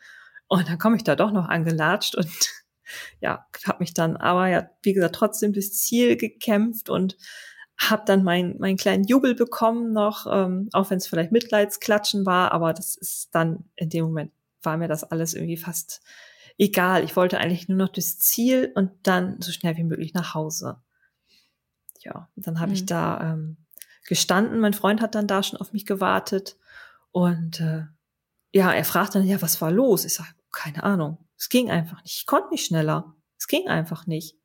[0.46, 2.28] Und dann komme ich da doch noch angelatscht und
[3.20, 7.16] ja, habe mich dann aber ja, wie gesagt, trotzdem durchs Ziel gekämpft und
[7.80, 12.52] habe dann meinen meinen kleinen Jubel bekommen noch, ähm, auch wenn es vielleicht Mitleidsklatschen war,
[12.52, 16.02] aber das ist dann in dem Moment war mir das alles irgendwie fast
[16.58, 17.04] egal.
[17.04, 20.82] Ich wollte eigentlich nur noch das Ziel und dann so schnell wie möglich nach Hause.
[22.00, 22.74] Ja, dann habe mhm.
[22.74, 23.56] ich da ähm,
[24.06, 24.60] gestanden.
[24.60, 26.58] Mein Freund hat dann da schon auf mich gewartet
[27.12, 27.84] und äh,
[28.52, 30.04] ja, er fragt dann, ja, was war los?
[30.04, 31.18] Ich sage, keine Ahnung.
[31.38, 32.16] Es ging einfach nicht.
[32.16, 33.14] Ich konnte nicht schneller.
[33.38, 34.36] Es ging einfach nicht.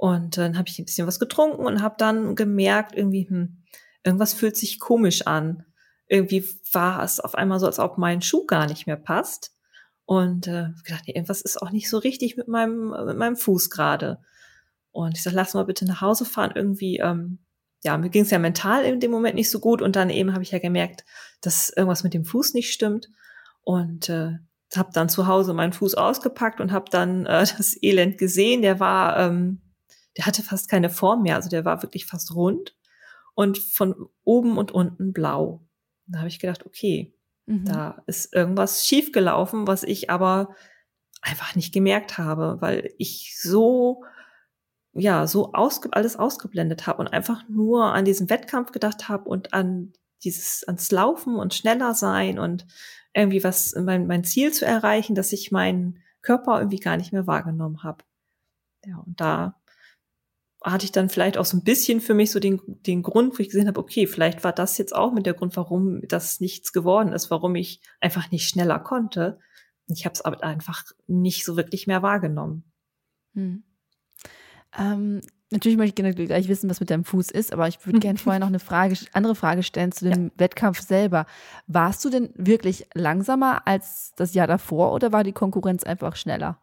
[0.00, 3.58] Und dann habe ich ein bisschen was getrunken und habe dann gemerkt, irgendwie, hm,
[4.02, 5.66] irgendwas fühlt sich komisch an.
[6.06, 6.42] Irgendwie
[6.72, 9.54] war es auf einmal so, als ob mein Schuh gar nicht mehr passt.
[10.06, 13.68] Und äh, gedacht, nee, irgendwas ist auch nicht so richtig mit meinem, mit meinem Fuß
[13.68, 14.22] gerade.
[14.90, 16.52] Und ich sag, lass mal bitte nach Hause fahren.
[16.54, 17.38] Irgendwie, ähm,
[17.84, 19.82] ja, mir ging es ja mental in dem Moment nicht so gut.
[19.82, 21.04] Und dann eben habe ich ja gemerkt,
[21.42, 23.10] dass irgendwas mit dem Fuß nicht stimmt.
[23.60, 24.38] Und äh,
[24.74, 28.62] habe dann zu Hause meinen Fuß ausgepackt und habe dann äh, das Elend gesehen.
[28.62, 29.60] Der war, ähm,
[30.16, 32.76] der hatte fast keine Form mehr, also der war wirklich fast rund
[33.34, 33.94] und von
[34.24, 35.66] oben und unten blau.
[36.06, 37.14] Da habe ich gedacht, okay,
[37.46, 37.64] mhm.
[37.64, 40.54] da ist irgendwas schiefgelaufen, was ich aber
[41.22, 44.04] einfach nicht gemerkt habe, weil ich so
[44.92, 49.54] ja so ausge alles ausgeblendet habe und einfach nur an diesen Wettkampf gedacht habe und
[49.54, 49.92] an
[50.24, 52.66] dieses ans Laufen und schneller sein und
[53.14, 57.26] irgendwie was, mein, mein Ziel zu erreichen, dass ich meinen Körper irgendwie gar nicht mehr
[57.26, 58.04] wahrgenommen habe.
[58.84, 59.59] Ja, und da
[60.62, 63.42] hatte ich dann vielleicht auch so ein bisschen für mich so den, den Grund, wo
[63.42, 66.72] ich gesehen habe, okay, vielleicht war das jetzt auch mit der Grund, warum das nichts
[66.72, 69.38] geworden ist, warum ich einfach nicht schneller konnte.
[69.86, 72.64] Ich habe es aber einfach nicht so wirklich mehr wahrgenommen.
[73.34, 73.64] Hm.
[74.78, 75.20] Ähm,
[75.52, 78.18] Natürlich möchte ich gerne gleich wissen, was mit deinem Fuß ist, aber ich würde gerne
[78.18, 80.30] vorher noch eine Frage, andere Frage stellen zu dem ja.
[80.36, 81.26] Wettkampf selber.
[81.66, 86.60] Warst du denn wirklich langsamer als das Jahr davor oder war die Konkurrenz einfach schneller?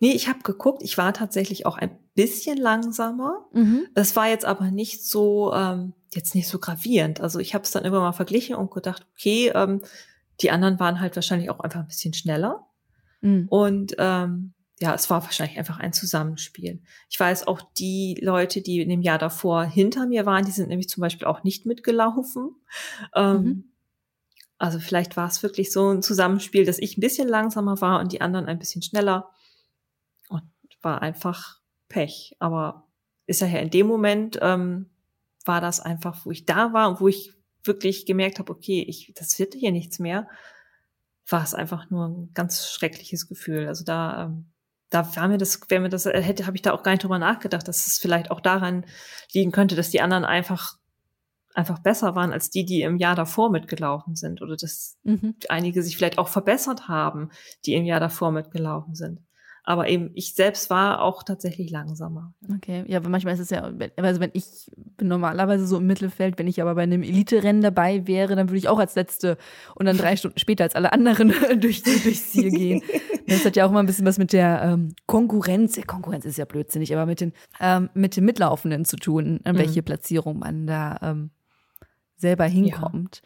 [0.00, 3.46] Nee, ich habe geguckt, ich war tatsächlich auch ein bisschen langsamer.
[3.52, 3.86] Mhm.
[3.94, 7.20] Das war jetzt aber nicht so, ähm, jetzt nicht so gravierend.
[7.20, 9.82] Also ich habe es dann immer mal verglichen und gedacht, okay, ähm,
[10.40, 12.66] die anderen waren halt wahrscheinlich auch einfach ein bisschen schneller.
[13.20, 13.46] Mhm.
[13.48, 16.82] Und ähm, ja, es war wahrscheinlich einfach ein Zusammenspiel.
[17.08, 20.68] Ich weiß auch die Leute, die in dem Jahr davor hinter mir waren, die sind
[20.68, 22.56] nämlich zum Beispiel auch nicht mitgelaufen.
[23.14, 23.64] Ähm, mhm.
[24.58, 28.12] Also vielleicht war es wirklich so ein Zusammenspiel, dass ich ein bisschen langsamer war und
[28.12, 29.30] die anderen ein bisschen schneller.
[30.82, 32.36] War einfach Pech.
[32.38, 32.88] Aber
[33.26, 34.90] ist ja in dem Moment ähm,
[35.44, 37.32] war das einfach, wo ich da war und wo ich
[37.64, 40.28] wirklich gemerkt habe, okay, ich, das wird hier nichts mehr,
[41.28, 43.68] war es einfach nur ein ganz schreckliches Gefühl.
[43.68, 44.52] Also da ähm,
[44.92, 47.02] da war mir das, wäre mir das, äh, hätte, habe ich da auch gar nicht
[47.02, 48.84] drüber nachgedacht, dass es vielleicht auch daran
[49.32, 50.76] liegen könnte, dass die anderen einfach
[51.54, 55.34] einfach besser waren als die, die im Jahr davor mitgelaufen sind oder dass mhm.
[55.50, 57.30] einige sich vielleicht auch verbessert haben,
[57.66, 59.20] die im Jahr davor mitgelaufen sind.
[59.64, 62.34] Aber eben, ich selbst war auch tatsächlich langsamer.
[62.56, 64.44] Okay, ja, aber manchmal ist es ja, also wenn ich
[64.96, 68.58] bin normalerweise so im Mittelfeld, wenn ich aber bei einem Elite-Rennen dabei wäre, dann würde
[68.58, 69.38] ich auch als Letzte
[69.76, 72.82] und dann drei Stunden später als alle anderen durch, durchs Ziel gehen.
[73.28, 76.44] Das hat ja auch immer ein bisschen was mit der ähm, Konkurrenz, Konkurrenz ist ja
[76.44, 79.84] blödsinnig, aber mit den, ähm, mit den Mitlaufenden zu tun, an welche mhm.
[79.84, 81.30] Platzierung man da ähm,
[82.16, 83.22] selber hinkommt.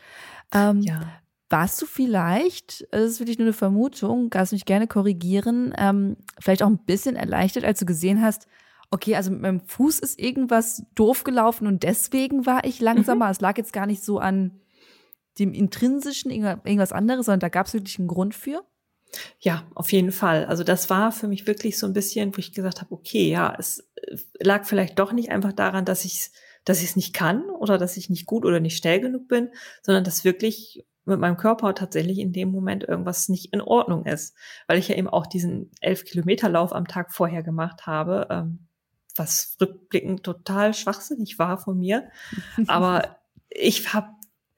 [0.53, 0.70] Ja.
[0.70, 1.01] Ähm, ja.
[1.49, 6.62] Warst du vielleicht, das ist wirklich nur eine Vermutung, kannst mich gerne korrigieren, ähm, vielleicht
[6.62, 8.49] auch ein bisschen erleichtert, als du gesehen hast,
[8.90, 13.26] okay, also mit meinem Fuß ist irgendwas doof gelaufen und deswegen war ich langsamer.
[13.26, 13.30] Mhm.
[13.30, 14.61] Es lag jetzt gar nicht so an
[15.38, 18.64] dem intrinsischen, irgendwas anderes, sondern da gab es wirklich einen Grund für?
[19.38, 20.47] Ja, auf jeden Fall.
[20.47, 23.55] Also das war für mich wirklich so ein bisschen, wo ich gesagt habe, okay, ja,
[23.59, 26.30] es äh, lag vielleicht doch nicht einfach daran, dass ich
[26.66, 29.51] dass ich es nicht kann oder dass ich nicht gut oder nicht schnell genug bin,
[29.82, 34.36] sondern dass wirklich mit meinem Körper tatsächlich in dem Moment irgendwas nicht in Ordnung ist,
[34.66, 38.66] weil ich ja eben auch diesen elf Kilometer Lauf am Tag vorher gemacht habe, ähm,
[39.14, 42.11] was rückblickend total schwachsinnig war von mir.
[42.66, 44.09] Aber ich habe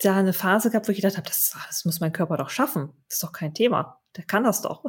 [0.00, 2.90] da eine Phase gehabt, wo ich gedacht habe, das, das muss mein Körper doch schaffen.
[3.08, 4.00] Das ist doch kein Thema.
[4.16, 4.84] Der kann das doch.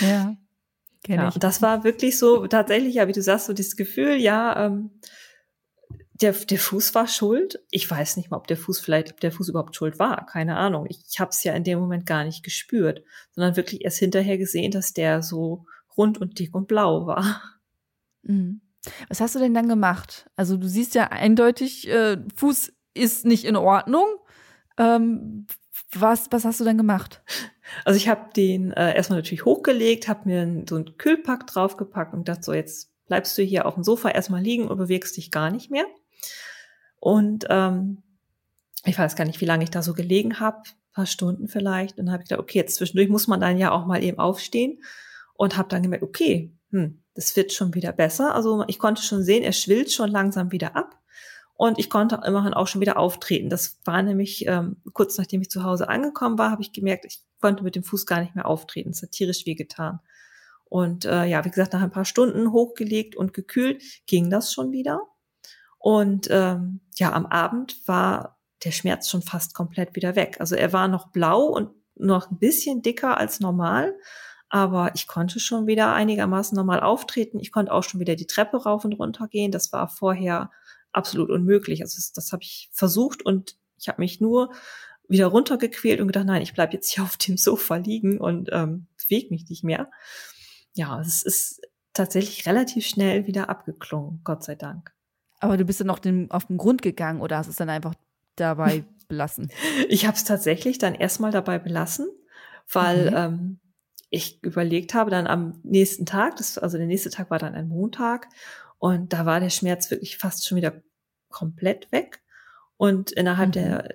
[0.00, 0.36] Ja.
[1.06, 1.28] ja.
[1.28, 4.90] Und das war wirklich so tatsächlich, ja, wie du sagst, so dieses Gefühl, ja, ähm,
[6.20, 7.60] der, der Fuß war schuld.
[7.70, 10.26] Ich weiß nicht mal, ob der Fuß vielleicht, ob der Fuß überhaupt schuld war.
[10.26, 10.86] Keine Ahnung.
[10.88, 13.02] Ich, ich habe es ja in dem Moment gar nicht gespürt,
[13.32, 15.64] sondern wirklich erst hinterher gesehen, dass der so
[15.96, 17.42] rund und dick und blau war.
[18.22, 18.60] Mhm.
[19.08, 20.30] Was hast du denn dann gemacht?
[20.36, 24.06] Also du siehst ja eindeutig, äh, Fuß ist nicht in Ordnung.
[24.78, 25.46] Ähm,
[25.92, 27.22] was, was hast du dann gemacht?
[27.84, 32.28] Also ich habe den äh, erstmal natürlich hochgelegt, habe mir so einen Kühlpack draufgepackt und
[32.28, 35.50] dachte so, jetzt bleibst du hier auf dem Sofa erstmal liegen und bewegst dich gar
[35.50, 35.84] nicht mehr.
[37.00, 38.02] Und ähm,
[38.84, 41.98] ich weiß gar nicht, wie lange ich da so gelegen habe, paar Stunden vielleicht.
[41.98, 44.18] Und dann habe ich gedacht, okay, jetzt zwischendurch muss man dann ja auch mal eben
[44.18, 44.82] aufstehen
[45.34, 48.34] und habe dann gemerkt, okay, hm, das wird schon wieder besser.
[48.34, 50.96] Also ich konnte schon sehen, er schwillt schon langsam wieder ab.
[51.54, 53.50] und ich konnte immerhin auch schon wieder auftreten.
[53.50, 57.20] Das war nämlich ähm, kurz nachdem ich zu Hause angekommen war, habe ich gemerkt, ich
[57.40, 58.90] konnte mit dem Fuß gar nicht mehr auftreten.
[58.90, 60.00] Es hat tierisch weh getan.
[60.64, 64.72] Und äh, ja, wie gesagt, nach ein paar Stunden hochgelegt und gekühlt ging das schon
[64.72, 65.00] wieder.
[65.80, 70.36] Und ähm, ja, am Abend war der Schmerz schon fast komplett wieder weg.
[70.38, 73.94] Also er war noch blau und noch ein bisschen dicker als normal,
[74.50, 77.40] aber ich konnte schon wieder einigermaßen normal auftreten.
[77.40, 79.52] Ich konnte auch schon wieder die Treppe rauf und runter gehen.
[79.52, 80.50] Das war vorher
[80.92, 81.80] absolut unmöglich.
[81.80, 84.52] Also das, das habe ich versucht und ich habe mich nur
[85.08, 88.86] wieder runtergequält und gedacht, nein, ich bleib jetzt hier auf dem Sofa liegen und ähm,
[88.98, 89.90] bewege mich nicht mehr.
[90.74, 91.62] Ja, es ist
[91.94, 94.92] tatsächlich relativ schnell wieder abgeklungen, Gott sei Dank.
[95.40, 97.94] Aber du bist dann noch auf den Grund gegangen oder hast es dann einfach
[98.36, 99.50] dabei belassen?
[99.88, 102.08] Ich habe es tatsächlich dann erstmal dabei belassen,
[102.72, 103.16] weil mhm.
[103.16, 103.60] ähm,
[104.10, 107.68] ich überlegt habe, dann am nächsten Tag, das, also der nächste Tag war dann ein
[107.68, 108.28] Montag,
[108.80, 110.82] und da war der Schmerz wirklich fast schon wieder
[111.28, 112.22] komplett weg.
[112.78, 113.52] Und innerhalb mhm.
[113.52, 113.94] der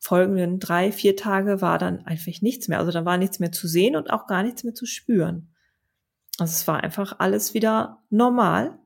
[0.00, 2.78] folgenden drei, vier Tage war dann einfach nichts mehr.
[2.78, 5.54] Also da war nichts mehr zu sehen und auch gar nichts mehr zu spüren.
[6.38, 8.78] Also es war einfach alles wieder normal.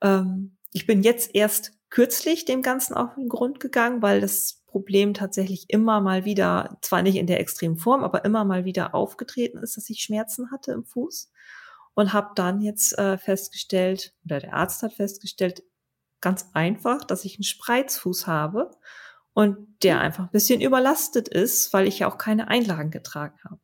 [0.00, 5.12] Ähm, ich bin jetzt erst kürzlich dem Ganzen auf den Grund gegangen, weil das Problem
[5.12, 9.58] tatsächlich immer mal wieder, zwar nicht in der extremen Form, aber immer mal wieder aufgetreten
[9.58, 11.30] ist, dass ich Schmerzen hatte im Fuß.
[11.94, 15.62] Und habe dann jetzt äh, festgestellt, oder der Arzt hat festgestellt,
[16.22, 18.70] ganz einfach, dass ich einen Spreizfuß habe
[19.34, 20.02] und der hm.
[20.02, 23.60] einfach ein bisschen überlastet ist, weil ich ja auch keine Einlagen getragen habe.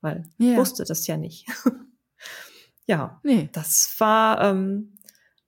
[0.00, 0.52] Weil ja.
[0.52, 1.48] ich wusste das ja nicht.
[2.86, 3.48] ja, nee.
[3.52, 4.96] das war ähm,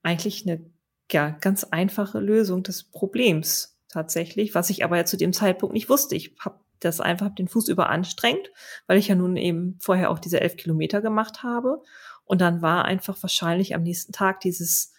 [0.03, 0.69] eigentlich eine
[1.11, 5.89] ja, ganz einfache Lösung des Problems tatsächlich, was ich aber ja zu dem Zeitpunkt nicht
[5.89, 6.15] wusste.
[6.15, 8.51] Ich habe das einfach hab den Fuß überanstrengt,
[8.87, 11.83] weil ich ja nun eben vorher auch diese elf Kilometer gemacht habe.
[12.25, 14.93] Und dann war einfach wahrscheinlich am nächsten Tag dieses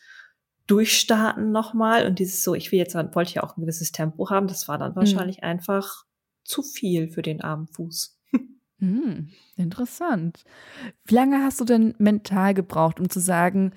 [0.67, 4.47] Durchstarten nochmal und dieses so, ich will jetzt, wollte ja auch ein gewisses Tempo haben.
[4.47, 4.97] Das war dann mhm.
[4.97, 5.43] wahrscheinlich mhm.
[5.43, 6.05] einfach
[6.43, 8.17] zu viel für den armen Fuß.
[8.81, 10.45] Hm, interessant.
[11.03, 13.73] Wie lange hast du denn mental gebraucht, um zu sagen,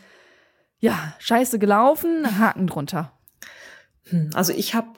[0.83, 3.13] ja, scheiße gelaufen, Haken drunter?
[4.09, 4.89] Hm, also ich habe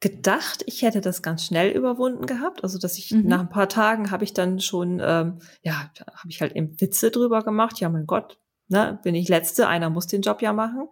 [0.00, 2.64] gedacht, ich hätte das ganz schnell überwunden gehabt.
[2.64, 3.28] Also dass ich mhm.
[3.28, 7.12] nach ein paar Tagen habe ich dann schon, ähm, ja, habe ich halt eben Witze
[7.12, 7.78] drüber gemacht.
[7.78, 10.88] Ja, mein Gott, ne, bin ich letzte, einer muss den Job ja machen.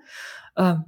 [0.56, 0.84] Ähm,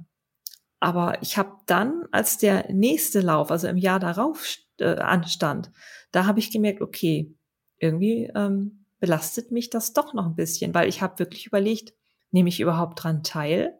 [0.79, 5.69] aber ich habe dann, als der nächste Lauf, also im Jahr darauf äh, anstand,
[6.13, 7.35] da habe ich gemerkt, okay,
[7.77, 11.93] irgendwie ähm, belastet mich das doch noch ein bisschen, weil ich habe wirklich überlegt,
[12.33, 13.79] nehme ich überhaupt dran teil?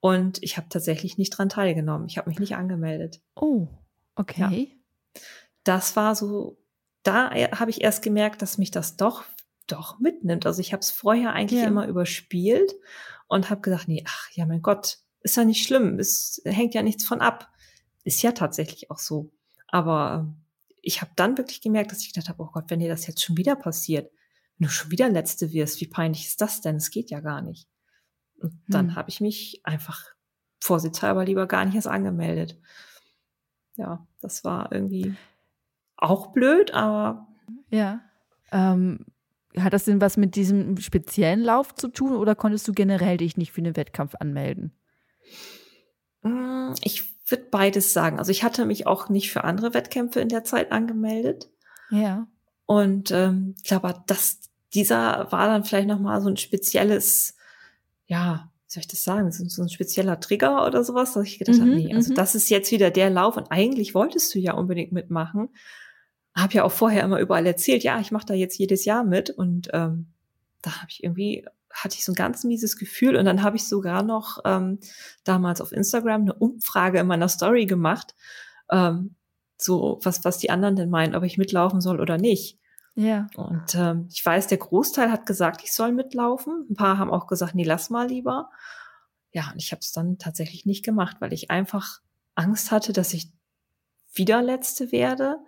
[0.00, 2.06] Und ich habe tatsächlich nicht dran teilgenommen.
[2.08, 3.20] Ich habe mich nicht angemeldet.
[3.34, 3.68] Oh,
[4.14, 4.72] okay.
[5.14, 5.20] Ja.
[5.64, 6.58] Das war so,
[7.02, 9.24] da habe ich erst gemerkt, dass mich das doch
[9.66, 10.46] doch mitnimmt.
[10.46, 11.68] Also ich habe es vorher eigentlich ja.
[11.68, 12.74] immer überspielt
[13.28, 16.82] und habe gesagt, nee, ach ja, mein Gott, ist ja nicht schlimm, es hängt ja
[16.82, 17.48] nichts von ab.
[18.04, 19.30] Ist ja tatsächlich auch so.
[19.68, 20.34] Aber
[20.82, 23.22] ich habe dann wirklich gemerkt, dass ich gedacht habe, oh Gott, wenn dir das jetzt
[23.22, 24.10] schon wieder passiert,
[24.58, 26.76] wenn du schon wieder Letzte wirst, wie peinlich ist das denn?
[26.76, 27.68] Es geht ja gar nicht.
[28.38, 28.96] Und dann hm.
[28.96, 30.14] habe ich mich einfach
[30.60, 32.58] vorsichtshalber lieber gar nicht erst angemeldet.
[33.76, 35.14] Ja, das war irgendwie
[35.96, 37.26] auch blöd, aber.
[37.70, 38.00] Ja.
[38.50, 39.06] Ähm,
[39.56, 43.36] hat das denn was mit diesem speziellen Lauf zu tun oder konntest du generell dich
[43.36, 44.72] nicht für einen Wettkampf anmelden?
[46.22, 48.18] Mm, ich würde beides sagen.
[48.18, 51.50] Also ich hatte mich auch nicht für andere Wettkämpfe in der Zeit angemeldet.
[51.90, 52.26] Ja.
[52.66, 54.40] Und ähm, ich glaube, das,
[54.74, 57.36] dieser war dann vielleicht noch mal so ein spezielles,
[58.06, 61.38] ja, wie soll ich das sagen, so, so ein spezieller Trigger oder sowas, dass ich
[61.38, 62.16] gedacht mhm, habe, nee, also mhm.
[62.16, 65.50] das ist jetzt wieder der Lauf und eigentlich wolltest du ja unbedingt mitmachen.
[66.34, 69.28] Hab ja auch vorher immer überall erzählt, ja, ich mache da jetzt jedes Jahr mit
[69.28, 70.06] und ähm,
[70.62, 73.66] da habe ich irgendwie hatte ich so ein ganz mieses Gefühl und dann habe ich
[73.66, 74.78] sogar noch ähm,
[75.24, 78.14] damals auf Instagram eine Umfrage in meiner Story gemacht,
[78.70, 79.14] ähm,
[79.62, 82.58] so was was die anderen denn meinen, ob ich mitlaufen soll oder nicht.
[82.94, 83.26] Ja.
[83.36, 86.66] Und ähm, ich weiß, der Großteil hat gesagt, ich soll mitlaufen.
[86.70, 88.50] Ein paar haben auch gesagt, nee, lass mal lieber.
[89.32, 92.00] Ja, und ich habe es dann tatsächlich nicht gemacht, weil ich einfach
[92.34, 93.32] Angst hatte, dass ich
[94.14, 95.38] wieder Letzte werde.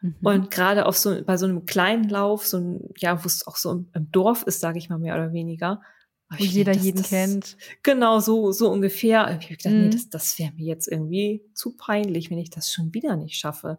[0.00, 0.16] Mhm.
[0.22, 3.56] Und gerade auf so bei so einem kleinen Lauf, so ein, ja, wo es auch
[3.56, 5.82] so im, im Dorf ist, sage ich mal mehr oder weniger,
[6.30, 7.56] wo jeder denke, jeden das, kennt.
[7.82, 9.38] Genau, so, so ungefähr.
[9.40, 9.84] Ich habe gedacht, mhm.
[9.84, 13.36] nee, das, das wäre mir jetzt irgendwie zu peinlich, wenn ich das schon wieder nicht
[13.36, 13.78] schaffe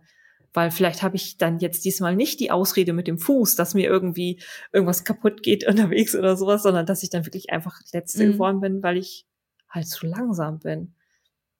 [0.56, 3.88] weil vielleicht habe ich dann jetzt diesmal nicht die Ausrede mit dem Fuß, dass mir
[3.88, 4.42] irgendwie
[4.72, 8.32] irgendwas kaputt geht unterwegs oder sowas, sondern dass ich dann wirklich einfach letzte mhm.
[8.34, 9.26] geworden bin, weil ich
[9.70, 10.96] halt zu langsam bin.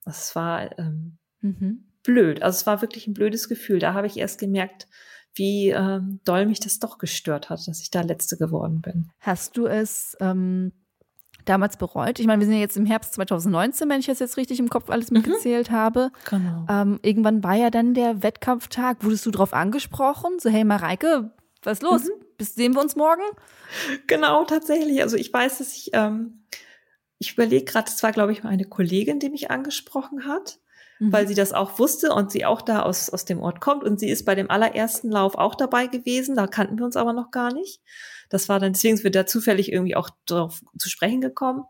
[0.04, 1.84] Das war ähm, mhm.
[2.02, 2.42] blöd.
[2.42, 3.78] Also es war wirklich ein blödes Gefühl.
[3.78, 4.86] Da habe ich erst gemerkt,
[5.36, 9.10] wie ähm, doll mich das doch gestört hat, dass ich da letzte geworden bin.
[9.20, 10.72] Hast du es ähm,
[11.44, 12.18] damals bereut?
[12.18, 14.68] Ich meine, wir sind ja jetzt im Herbst 2019, wenn ich das jetzt richtig im
[14.68, 15.74] Kopf alles mitgezählt mhm.
[15.74, 16.10] habe.
[16.28, 16.66] Genau.
[16.68, 19.04] Ähm, irgendwann war ja dann der Wettkampftag.
[19.04, 20.38] Wurdest du drauf angesprochen?
[20.38, 21.30] So, hey Mareike,
[21.62, 22.04] was ist los?
[22.04, 22.24] Mhm.
[22.38, 23.22] Bis sehen wir uns morgen?
[24.06, 25.02] Genau, tatsächlich.
[25.02, 26.44] Also ich weiß, dass ich, ähm,
[27.18, 30.58] ich überlege gerade, es war, glaube ich, mal eine Kollegin, die mich angesprochen hat
[30.98, 31.12] mhm.
[31.12, 33.84] weil sie das auch wusste und sie auch da aus, aus dem Ort kommt.
[33.84, 36.36] Und sie ist bei dem allerersten Lauf auch dabei gewesen.
[36.36, 37.80] Da kannten wir uns aber noch gar nicht.
[38.28, 41.64] Das war dann, deswegen sind wir da zufällig irgendwie auch darauf zu sprechen gekommen.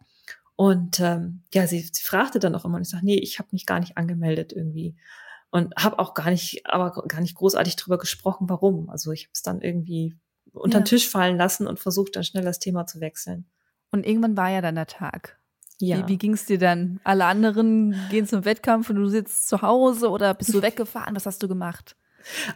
[0.57, 3.51] Und ähm, ja, sie, sie fragte dann auch immer und ich sage, nee, ich habe
[3.53, 4.97] mich gar nicht angemeldet irgendwie.
[5.51, 8.89] Und habe auch gar nicht, aber gar nicht großartig drüber gesprochen, warum.
[8.91, 10.17] Also ich habe es dann irgendwie
[10.53, 13.47] unter den Tisch fallen lassen und versucht dann schnell das Thema zu wechseln.
[13.91, 15.39] Und irgendwann war ja dann der Tag.
[15.81, 15.99] Ja.
[15.99, 17.01] Wie, wie ging es dir dann?
[17.05, 21.15] Alle anderen gehen zum Wettkampf und du sitzt zu Hause oder bist du weggefahren?
[21.15, 21.97] Was hast du gemacht?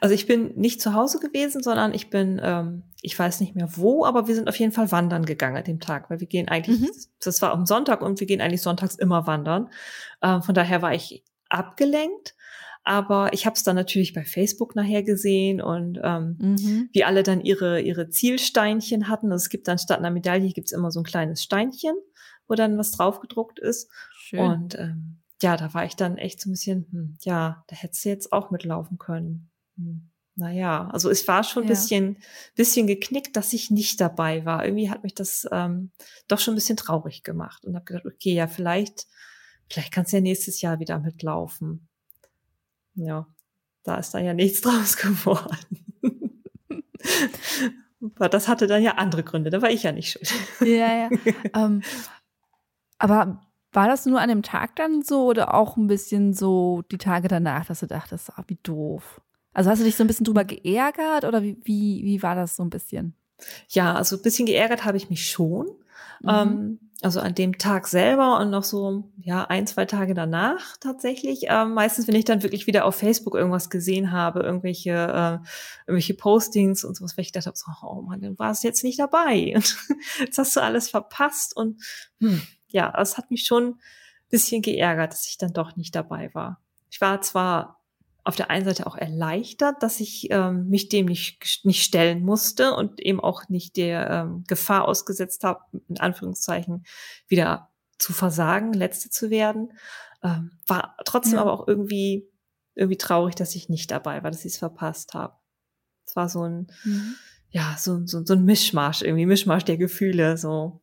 [0.01, 3.68] Also ich bin nicht zu Hause gewesen, sondern ich bin, ähm, ich weiß nicht mehr
[3.77, 6.49] wo, aber wir sind auf jeden Fall wandern gegangen an dem Tag, weil wir gehen
[6.49, 6.91] eigentlich, mhm.
[7.23, 9.68] das war am Sonntag und wir gehen eigentlich sonntags immer wandern.
[10.23, 12.35] Ähm, von daher war ich abgelenkt.
[12.83, 16.89] Aber ich habe es dann natürlich bei Facebook nachher gesehen und ähm, mhm.
[16.93, 19.31] wie alle dann ihre, ihre Zielsteinchen hatten.
[19.31, 21.95] Also es gibt dann statt einer Medaille gibt's immer so ein kleines Steinchen
[22.51, 23.91] wo dann was draufgedruckt ist.
[24.13, 24.41] Schön.
[24.41, 28.05] Und ähm, ja, da war ich dann echt so ein bisschen, hm, ja, da hättest
[28.05, 29.51] du jetzt auch mitlaufen können.
[29.77, 31.75] Hm, naja, also es war schon ein ja.
[31.75, 32.19] bisschen,
[32.55, 34.65] bisschen geknickt, dass ich nicht dabei war.
[34.65, 35.91] Irgendwie hat mich das ähm,
[36.29, 39.07] doch schon ein bisschen traurig gemacht und habe gedacht, okay, ja, vielleicht,
[39.71, 41.89] vielleicht kannst du ja nächstes Jahr wieder mitlaufen.
[42.95, 43.27] Ja,
[43.83, 45.57] da ist dann ja nichts draus geworden.
[48.17, 50.33] Aber das hatte dann ja andere Gründe, da war ich ja nicht schuld.
[50.61, 51.11] Ja, ja.
[51.55, 51.83] ähm,
[53.01, 53.41] aber
[53.73, 57.29] war das nur an dem Tag dann so oder auch ein bisschen so die Tage
[57.29, 59.21] danach, dass du dachtest, ah, wie doof?
[59.53, 62.57] Also hast du dich so ein bisschen drüber geärgert oder wie, wie, wie war das
[62.57, 63.15] so ein bisschen?
[63.69, 65.67] Ja, also ein bisschen geärgert habe ich mich schon.
[66.23, 66.29] Mhm.
[66.29, 71.45] Ähm, also an dem Tag selber und noch so, ja, ein, zwei Tage danach tatsächlich.
[71.49, 75.47] Ähm, meistens, wenn ich dann wirklich wieder auf Facebook irgendwas gesehen habe, irgendwelche, äh,
[75.87, 79.53] irgendwelche Postings und sowas, weil ich dachte, so, oh Mann, du warst jetzt nicht dabei.
[79.55, 79.77] Und
[80.21, 81.81] jetzt hast du alles verpasst und
[82.21, 82.43] hm,
[82.73, 83.79] ja, es hat mich schon ein
[84.31, 86.61] bisschen geärgert, dass ich dann doch nicht dabei war.
[86.91, 87.81] Ich war zwar
[88.25, 92.75] auf der einen Seite auch erleichtert, dass ich ähm, mich dem nicht, nicht stellen musste
[92.75, 96.85] und eben auch nicht der ähm, Gefahr ausgesetzt habe, in Anführungszeichen
[97.29, 99.73] wieder zu versagen, letzte zu werden.
[100.23, 101.41] Ähm, war trotzdem ja.
[101.41, 102.29] aber auch irgendwie,
[102.75, 105.35] irgendwie traurig, dass ich nicht dabei war, dass ich es verpasst habe.
[106.07, 107.14] Es war so ein, mhm.
[107.51, 110.83] ja, so, so, so ein Mischmasch, irgendwie Mischmasch der Gefühle, so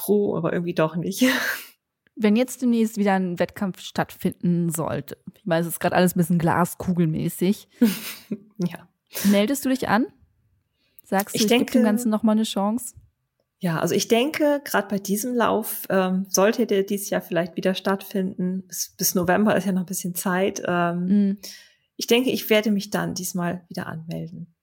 [0.00, 1.24] froh, aber irgendwie doch nicht.
[2.16, 6.18] Wenn jetzt demnächst wieder ein Wettkampf stattfinden sollte, ich meine, es ist gerade alles ein
[6.18, 7.68] bisschen glaskugelmäßig.
[8.58, 8.88] ja.
[9.24, 10.06] Meldest du dich an?
[11.04, 12.94] Sagst du, ich, ich denke, dem Ganzen nochmal eine Chance?
[13.58, 17.74] Ja, also ich denke, gerade bei diesem Lauf ähm, sollte der dieses Jahr vielleicht wieder
[17.74, 18.66] stattfinden.
[18.66, 20.62] Bis, bis November ist ja noch ein bisschen Zeit.
[20.66, 21.38] Ähm, mm.
[21.96, 24.54] Ich denke, ich werde mich dann diesmal wieder anmelden.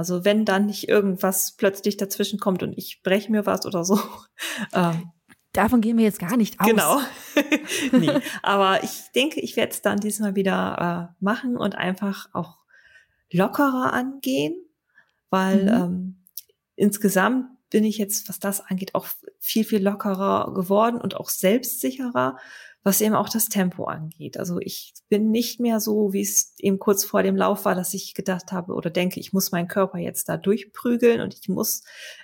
[0.00, 4.00] Also wenn dann nicht irgendwas plötzlich dazwischen kommt und ich breche mir was oder so.
[4.72, 5.12] Ähm,
[5.52, 6.66] Davon gehen wir jetzt gar nicht aus.
[6.66, 7.00] Genau.
[7.92, 8.10] nee.
[8.42, 12.56] Aber ich denke, ich werde es dann diesmal wieder äh, machen und einfach auch
[13.30, 14.54] lockerer angehen,
[15.28, 15.68] weil mhm.
[15.68, 16.24] ähm,
[16.76, 19.06] insgesamt bin ich jetzt, was das angeht, auch
[19.38, 22.38] viel, viel lockerer geworden und auch selbstsicherer
[22.82, 24.38] was eben auch das Tempo angeht.
[24.38, 27.92] Also ich bin nicht mehr so, wie es eben kurz vor dem Lauf war, dass
[27.92, 31.82] ich gedacht habe oder denke, ich muss meinen Körper jetzt da durchprügeln und ich muss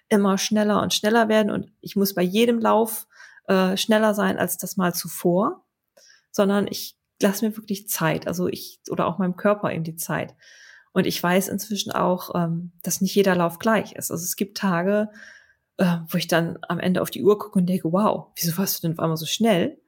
[0.09, 3.07] immer schneller und schneller werden und ich muss bei jedem Lauf
[3.49, 5.65] äh, schneller sein als das Mal zuvor,
[6.31, 8.27] sondern ich lasse mir wirklich Zeit.
[8.27, 10.35] Also ich oder auch meinem Körper eben die Zeit.
[10.93, 14.11] Und ich weiß inzwischen auch, ähm, dass nicht jeder Lauf gleich ist.
[14.11, 15.11] Also es gibt Tage,
[15.77, 18.79] äh, wo ich dann am Ende auf die Uhr gucke und denke, wow, wieso warst
[18.79, 19.79] du denn auf einmal so schnell?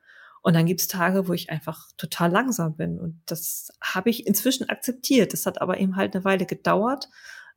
[0.43, 2.99] Und dann gibt's Tage, wo ich einfach total langsam bin.
[2.99, 5.33] Und das habe ich inzwischen akzeptiert.
[5.33, 7.09] Das hat aber eben halt eine Weile gedauert,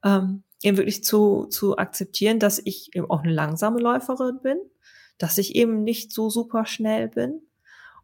[0.03, 4.57] ähm, eben wirklich zu, zu akzeptieren, dass ich eben auch eine langsame Läuferin bin,
[5.17, 7.41] dass ich eben nicht so super schnell bin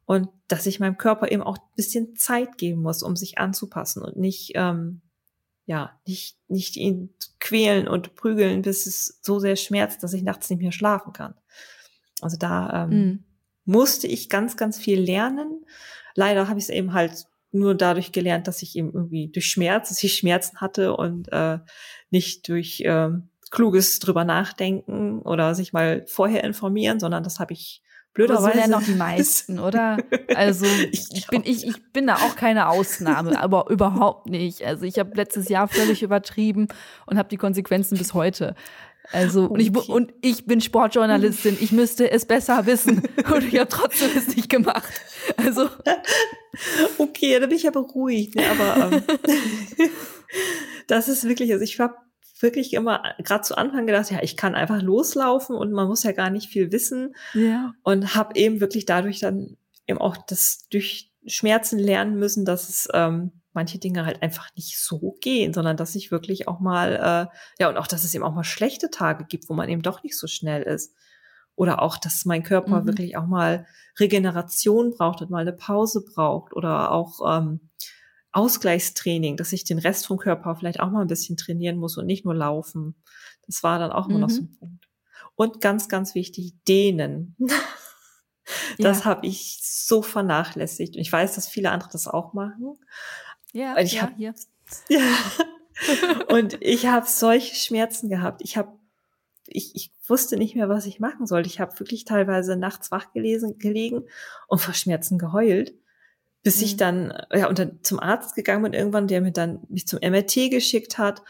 [0.05, 4.03] und dass ich meinem Körper eben auch ein bisschen Zeit geben muss, um sich anzupassen
[4.03, 5.01] und nicht, ähm,
[5.65, 10.49] ja, nicht, nicht ihn quälen und prügeln, bis es so sehr schmerzt, dass ich nachts
[10.49, 11.33] nicht mehr schlafen kann.
[12.21, 13.27] Also da ähm, mm
[13.67, 15.65] musste ich ganz, ganz viel lernen.
[16.15, 19.89] Leider habe ich es eben halt nur dadurch gelernt, dass ich eben irgendwie durch Schmerz,
[19.89, 21.59] dass ich Schmerzen hatte und äh,
[22.09, 23.09] nicht durch äh,
[23.51, 27.81] kluges drüber nachdenken oder sich mal vorher informieren, sondern das habe ich
[28.13, 28.51] blöderweise.
[28.51, 29.97] So lernen auch die meisten, oder?
[30.35, 34.63] Also ich, ich bin ich, ich bin da auch keine Ausnahme, aber überhaupt nicht.
[34.63, 36.67] Also ich habe letztes Jahr völlig übertrieben
[37.05, 38.55] und habe die Konsequenzen bis heute.
[39.11, 43.03] Also, und, ich, und ich bin Sportjournalistin, ich müsste es besser wissen.
[43.33, 44.91] Und ich habe trotzdem es nicht gemacht.
[45.37, 45.69] Also.
[46.97, 48.35] Okay, da bin ich aber ruhig.
[48.35, 48.43] Ne?
[48.49, 49.03] Aber ähm,
[50.87, 51.95] das ist wirklich, also ich habe
[52.39, 56.11] wirklich immer gerade zu Anfang gedacht, ja, ich kann einfach loslaufen und man muss ja
[56.11, 57.15] gar nicht viel wissen.
[57.33, 57.73] Ja.
[57.83, 62.87] Und habe eben wirklich dadurch dann eben auch das durch Schmerzen lernen müssen, dass es
[62.93, 67.37] ähm, manche Dinge halt einfach nicht so gehen, sondern dass ich wirklich auch mal, äh,
[67.59, 70.03] ja, und auch, dass es eben auch mal schlechte Tage gibt, wo man eben doch
[70.03, 70.95] nicht so schnell ist.
[71.55, 72.85] Oder auch, dass mein Körper mhm.
[72.85, 73.65] wirklich auch mal
[73.99, 77.71] Regeneration braucht und mal eine Pause braucht oder auch ähm,
[78.31, 82.05] Ausgleichstraining, dass ich den Rest vom Körper vielleicht auch mal ein bisschen trainieren muss und
[82.05, 82.95] nicht nur laufen.
[83.47, 84.21] Das war dann auch immer mhm.
[84.21, 84.87] noch so ein Punkt.
[85.35, 87.35] Und ganz, ganz wichtig, dehnen.
[88.77, 89.05] das ja.
[89.05, 90.95] habe ich so vernachlässigt.
[90.95, 92.77] Und ich weiß, dass viele andere das auch machen.
[93.53, 94.33] Ja, ich ja, hab, hier.
[94.89, 95.01] Ja.
[96.29, 98.41] und ich habe solche Schmerzen gehabt.
[98.43, 98.77] Ich habe
[99.47, 101.47] ich, ich wusste nicht mehr, was ich machen sollte.
[101.47, 104.03] Ich habe wirklich teilweise nachts wach gelesen, gelegen
[104.47, 105.73] und vor Schmerzen geheult,
[106.43, 106.63] bis mhm.
[106.63, 109.99] ich dann ja und dann zum Arzt gegangen bin irgendwann, der mir dann mich zum
[109.99, 111.23] MRT geschickt hat.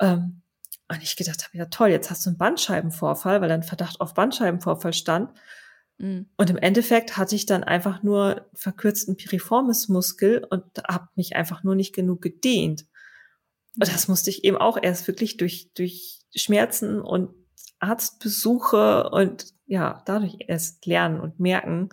[0.00, 0.42] Ähm,
[0.88, 4.14] und ich gedacht habe, ja toll, jetzt hast du einen Bandscheibenvorfall, weil dann Verdacht auf
[4.14, 5.32] Bandscheibenvorfall stand.
[5.98, 6.26] Mhm.
[6.36, 11.74] Und im Endeffekt hatte ich dann einfach nur verkürzten Piriformismuskel und habe mich einfach nur
[11.74, 12.86] nicht genug gedehnt.
[13.78, 17.30] Und das musste ich eben auch erst wirklich durch, durch Schmerzen und
[17.78, 21.88] Arztbesuche und ja, dadurch erst lernen und merken,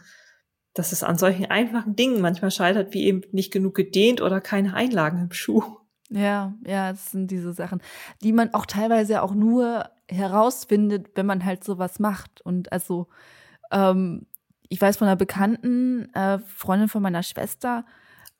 [0.73, 4.73] dass es an solchen einfachen Dingen manchmal scheitert, wie eben nicht genug gedehnt oder keine
[4.73, 5.63] Einlagen im Schuh.
[6.09, 7.81] Ja, ja, das sind diese Sachen,
[8.23, 12.41] die man auch teilweise auch nur herausfindet, wenn man halt sowas macht.
[12.41, 13.07] Und also,
[13.71, 14.25] ähm,
[14.69, 17.85] ich weiß von einer bekannten äh, Freundin von meiner Schwester,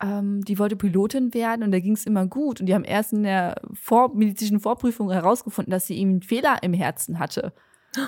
[0.01, 2.59] ähm, die wollte Pilotin werden und da ging es immer gut.
[2.59, 6.63] Und die haben erst in der vor medizinischen Vorprüfung herausgefunden, dass sie eben einen Fehler
[6.63, 7.53] im Herzen hatte.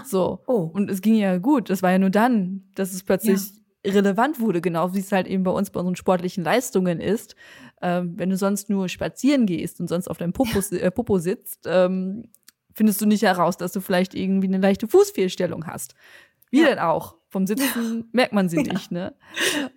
[0.05, 0.39] So.
[0.47, 0.69] Oh.
[0.73, 1.69] Und es ging ja gut.
[1.69, 3.39] Das war ja nur dann, dass es plötzlich
[3.83, 3.91] ja.
[3.91, 7.35] relevant wurde, genau wie es halt eben bei uns bei unseren sportlichen Leistungen ist.
[7.81, 11.65] Ähm, wenn du sonst nur spazieren gehst und sonst auf deinem Popo, äh, Popo sitzt,
[11.65, 12.25] ähm,
[12.73, 15.95] findest du nicht heraus, dass du vielleicht irgendwie eine leichte Fußfehlstellung hast.
[16.51, 16.67] Wie ja.
[16.67, 17.15] denn auch?
[17.29, 19.15] Vom Sitzen merkt man sie nicht, ne?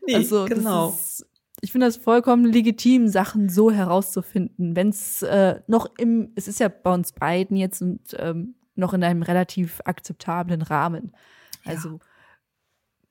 [0.06, 0.90] Nee, also, genau.
[0.90, 1.26] Ist,
[1.60, 4.76] ich finde das vollkommen legitim, Sachen so herauszufinden.
[4.76, 8.92] Wenn es äh, noch im, es ist ja bei uns beiden jetzt und ähm, noch
[8.92, 11.12] in einem relativ akzeptablen Rahmen.
[11.64, 12.00] Also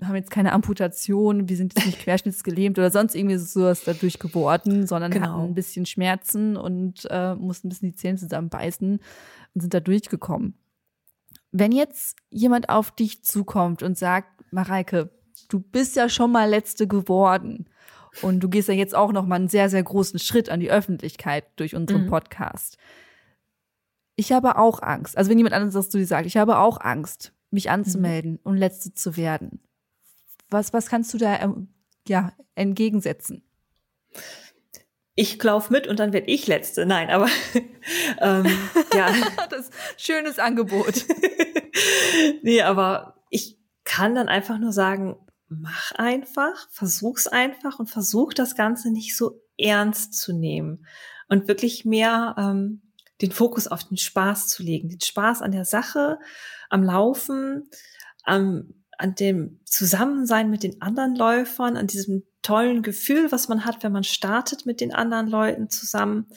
[0.07, 4.87] haben jetzt keine Amputation, wir sind jetzt nicht querschnittsgelähmt oder sonst irgendwie sowas dadurch geworden,
[4.87, 5.27] sondern genau.
[5.27, 8.99] hatten ein bisschen Schmerzen und äh, mussten ein bisschen die Zähne zusammenbeißen
[9.53, 10.55] und sind da durchgekommen.
[11.53, 15.11] Wenn jetzt jemand auf dich zukommt und sagt, Mareike,
[15.49, 17.69] du bist ja schon mal letzte geworden
[18.23, 20.71] und du gehst ja jetzt auch noch mal einen sehr, sehr großen Schritt an die
[20.71, 22.09] Öffentlichkeit durch unseren mhm.
[22.09, 22.77] Podcast.
[24.15, 25.15] Ich habe auch Angst.
[25.15, 28.39] Also wenn jemand anderes das zu dir sagt, ich habe auch Angst, mich anzumelden mhm.
[28.43, 29.61] und Letzte zu werden.
[30.49, 31.69] Was, was kannst du da ähm,
[32.07, 33.43] ja, entgegensetzen?
[35.15, 36.85] Ich laufe mit und dann werde ich Letzte.
[36.85, 37.27] Nein, aber
[38.19, 38.45] ähm,
[38.93, 39.13] ja.
[39.49, 41.05] das schönes Angebot.
[42.41, 45.17] nee, aber ich kann dann einfach nur sagen,
[45.49, 50.87] mach einfach, versuch's einfach und versuch das Ganze nicht so ernst zu nehmen
[51.27, 52.81] und wirklich mehr ähm,
[53.21, 56.17] den Fokus auf den Spaß zu legen, den Spaß an der Sache,
[56.69, 57.69] am Laufen,
[58.23, 63.83] am, an dem Zusammensein mit den anderen Läufern, an diesem tollen Gefühl, was man hat,
[63.83, 66.27] wenn man startet mit den anderen Leuten zusammen.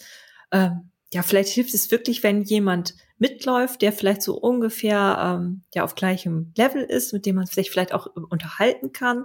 [0.51, 5.85] Ähm, ja, vielleicht hilft es wirklich, wenn jemand mitläuft, der vielleicht so ungefähr ähm, ja
[5.85, 9.25] auf gleichem Level ist, mit dem man sich vielleicht auch unterhalten kann.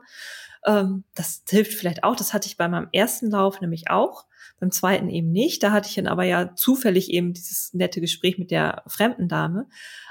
[0.66, 2.16] Ähm, das hilft vielleicht auch.
[2.16, 4.26] Das hatte ich bei meinem ersten Lauf nämlich auch,
[4.60, 5.64] beim zweiten eben nicht.
[5.64, 9.68] Da hatte ich dann aber ja zufällig eben dieses nette Gespräch mit der fremden Dame.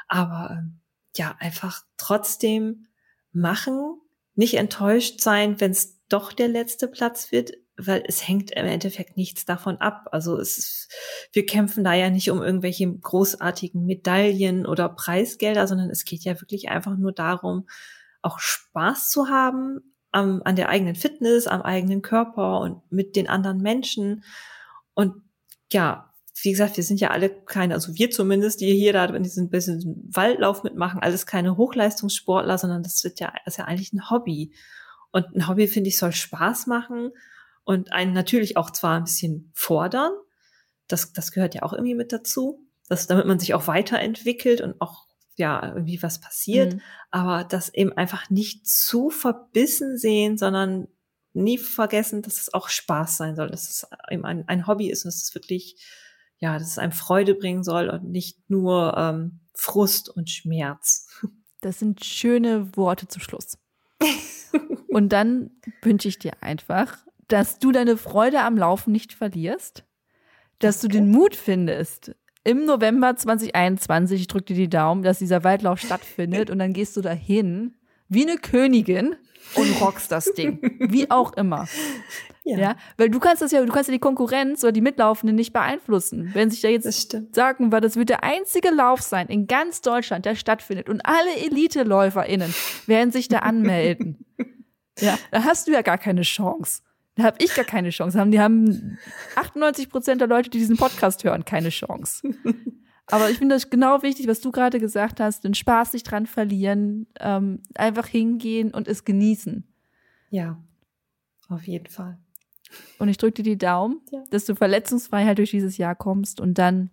[0.08, 0.80] Aber ähm,
[1.16, 2.86] ja, einfach trotzdem
[3.32, 4.00] machen,
[4.34, 9.16] nicht enttäuscht sein, wenn es doch der letzte Platz wird, weil es hängt im Endeffekt
[9.16, 10.08] nichts davon ab.
[10.12, 10.88] Also es ist,
[11.32, 16.38] wir kämpfen da ja nicht um irgendwelche großartigen Medaillen oder Preisgelder, sondern es geht ja
[16.40, 17.66] wirklich einfach nur darum,
[18.22, 19.80] auch Spaß zu haben
[20.12, 24.24] am, an der eigenen Fitness, am eigenen Körper und mit den anderen Menschen.
[24.94, 25.14] Und
[25.72, 29.22] ja, wie gesagt, wir sind ja alle keine, also wir zumindest, die hier da in
[29.22, 34.10] diesem bisschen Waldlauf mitmachen, alles keine Hochleistungssportler, sondern das wird ja, ist ja eigentlich ein
[34.10, 34.52] Hobby.
[35.12, 37.10] Und ein Hobby, finde ich, soll Spaß machen
[37.64, 40.12] und einen natürlich auch zwar ein bisschen fordern.
[40.88, 44.80] Das, das gehört ja auch irgendwie mit dazu, dass, damit man sich auch weiterentwickelt und
[44.80, 45.06] auch
[45.36, 46.80] ja irgendwie was passiert, mhm.
[47.10, 50.88] aber das eben einfach nicht zu verbissen sehen, sondern
[51.32, 55.04] nie vergessen, dass es auch Spaß sein soll, dass es eben ein, ein Hobby ist
[55.04, 55.76] und dass es wirklich
[56.40, 61.06] ja, dass es einem Freude bringen soll und nicht nur ähm, Frust und Schmerz.
[61.62, 63.58] Das sind schöne Worte zum Schluss.
[64.88, 65.50] Und dann
[65.82, 66.98] wünsche ich dir einfach,
[67.28, 69.84] dass du deine Freude am Laufen nicht verlierst,
[70.58, 75.44] dass du den Mut findest, im November 2021, ich drücke dir die Daumen, dass dieser
[75.44, 77.74] Waldlauf stattfindet und dann gehst du dahin
[78.10, 79.16] wie eine Königin
[79.54, 80.58] und rockst das Ding.
[80.90, 81.66] Wie auch immer.
[82.44, 82.58] Ja.
[82.58, 82.76] ja.
[82.96, 86.30] Weil du kannst das ja, du kannst ja die Konkurrenz oder die Mitlaufenden nicht beeinflussen.
[86.34, 90.24] Wenn sich da jetzt sagen, weil das wird der einzige Lauf sein in ganz Deutschland,
[90.24, 92.54] der stattfindet und alle Elite-LäuferInnen
[92.86, 94.24] werden sich da anmelden.
[94.98, 96.82] ja, da hast du ja gar keine Chance.
[97.16, 98.24] Da habe ich gar keine Chance.
[98.28, 98.98] Die haben
[99.36, 102.22] 98 Prozent der Leute, die diesen Podcast hören, keine Chance.
[103.10, 106.26] Aber ich finde das genau wichtig, was du gerade gesagt hast, den Spaß nicht dran
[106.26, 109.64] verlieren, ähm, einfach hingehen und es genießen.
[110.30, 110.62] Ja,
[111.48, 112.18] auf jeden Fall.
[112.98, 114.22] Und ich drücke dir die Daumen, ja.
[114.30, 116.90] dass du verletzungsfrei halt durch dieses Jahr kommst und dann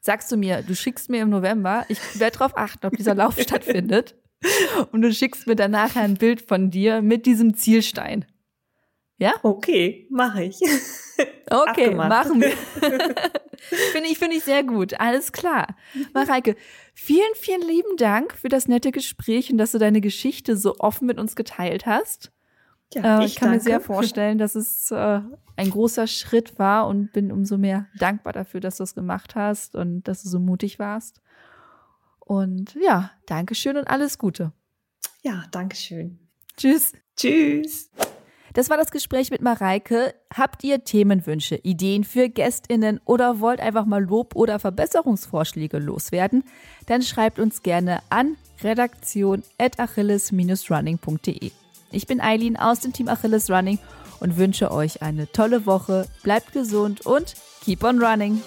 [0.00, 3.38] sagst du mir, du schickst mir im November, ich werde darauf achten, ob dieser Lauf
[3.40, 4.14] stattfindet.
[4.92, 8.24] Und du schickst mir danach ein Bild von dir mit diesem Zielstein.
[9.18, 9.34] Ja?
[9.42, 10.60] Okay, mache ich.
[11.50, 12.50] Okay, machen wir.
[13.92, 15.00] finde ich, finde ich sehr gut.
[15.00, 15.74] Alles klar.
[16.12, 16.56] Mareike,
[16.94, 21.06] vielen, vielen lieben Dank für das nette Gespräch und dass du deine Geschichte so offen
[21.06, 22.30] mit uns geteilt hast.
[22.94, 23.64] Ja, äh, ich, ich kann danke.
[23.64, 25.20] mir sehr vorstellen, dass es äh,
[25.56, 29.74] ein großer Schritt war und bin umso mehr dankbar dafür, dass du es gemacht hast
[29.74, 31.20] und dass du so mutig warst.
[32.20, 34.52] Und ja, Dankeschön und alles Gute.
[35.22, 36.18] Ja, Dankeschön.
[36.56, 36.92] Tschüss.
[37.16, 37.90] Tschüss.
[38.58, 40.16] Das war das Gespräch mit Mareike.
[40.34, 46.42] Habt ihr Themenwünsche, Ideen für GästInnen oder wollt einfach mal Lob oder Verbesserungsvorschläge loswerden?
[46.86, 51.52] Dann schreibt uns gerne an redaktion.achilles-running.de.
[51.92, 53.78] Ich bin Eileen aus dem Team Achilles Running
[54.18, 56.08] und wünsche euch eine tolle Woche.
[56.24, 57.34] Bleibt gesund und
[57.64, 58.42] keep on running.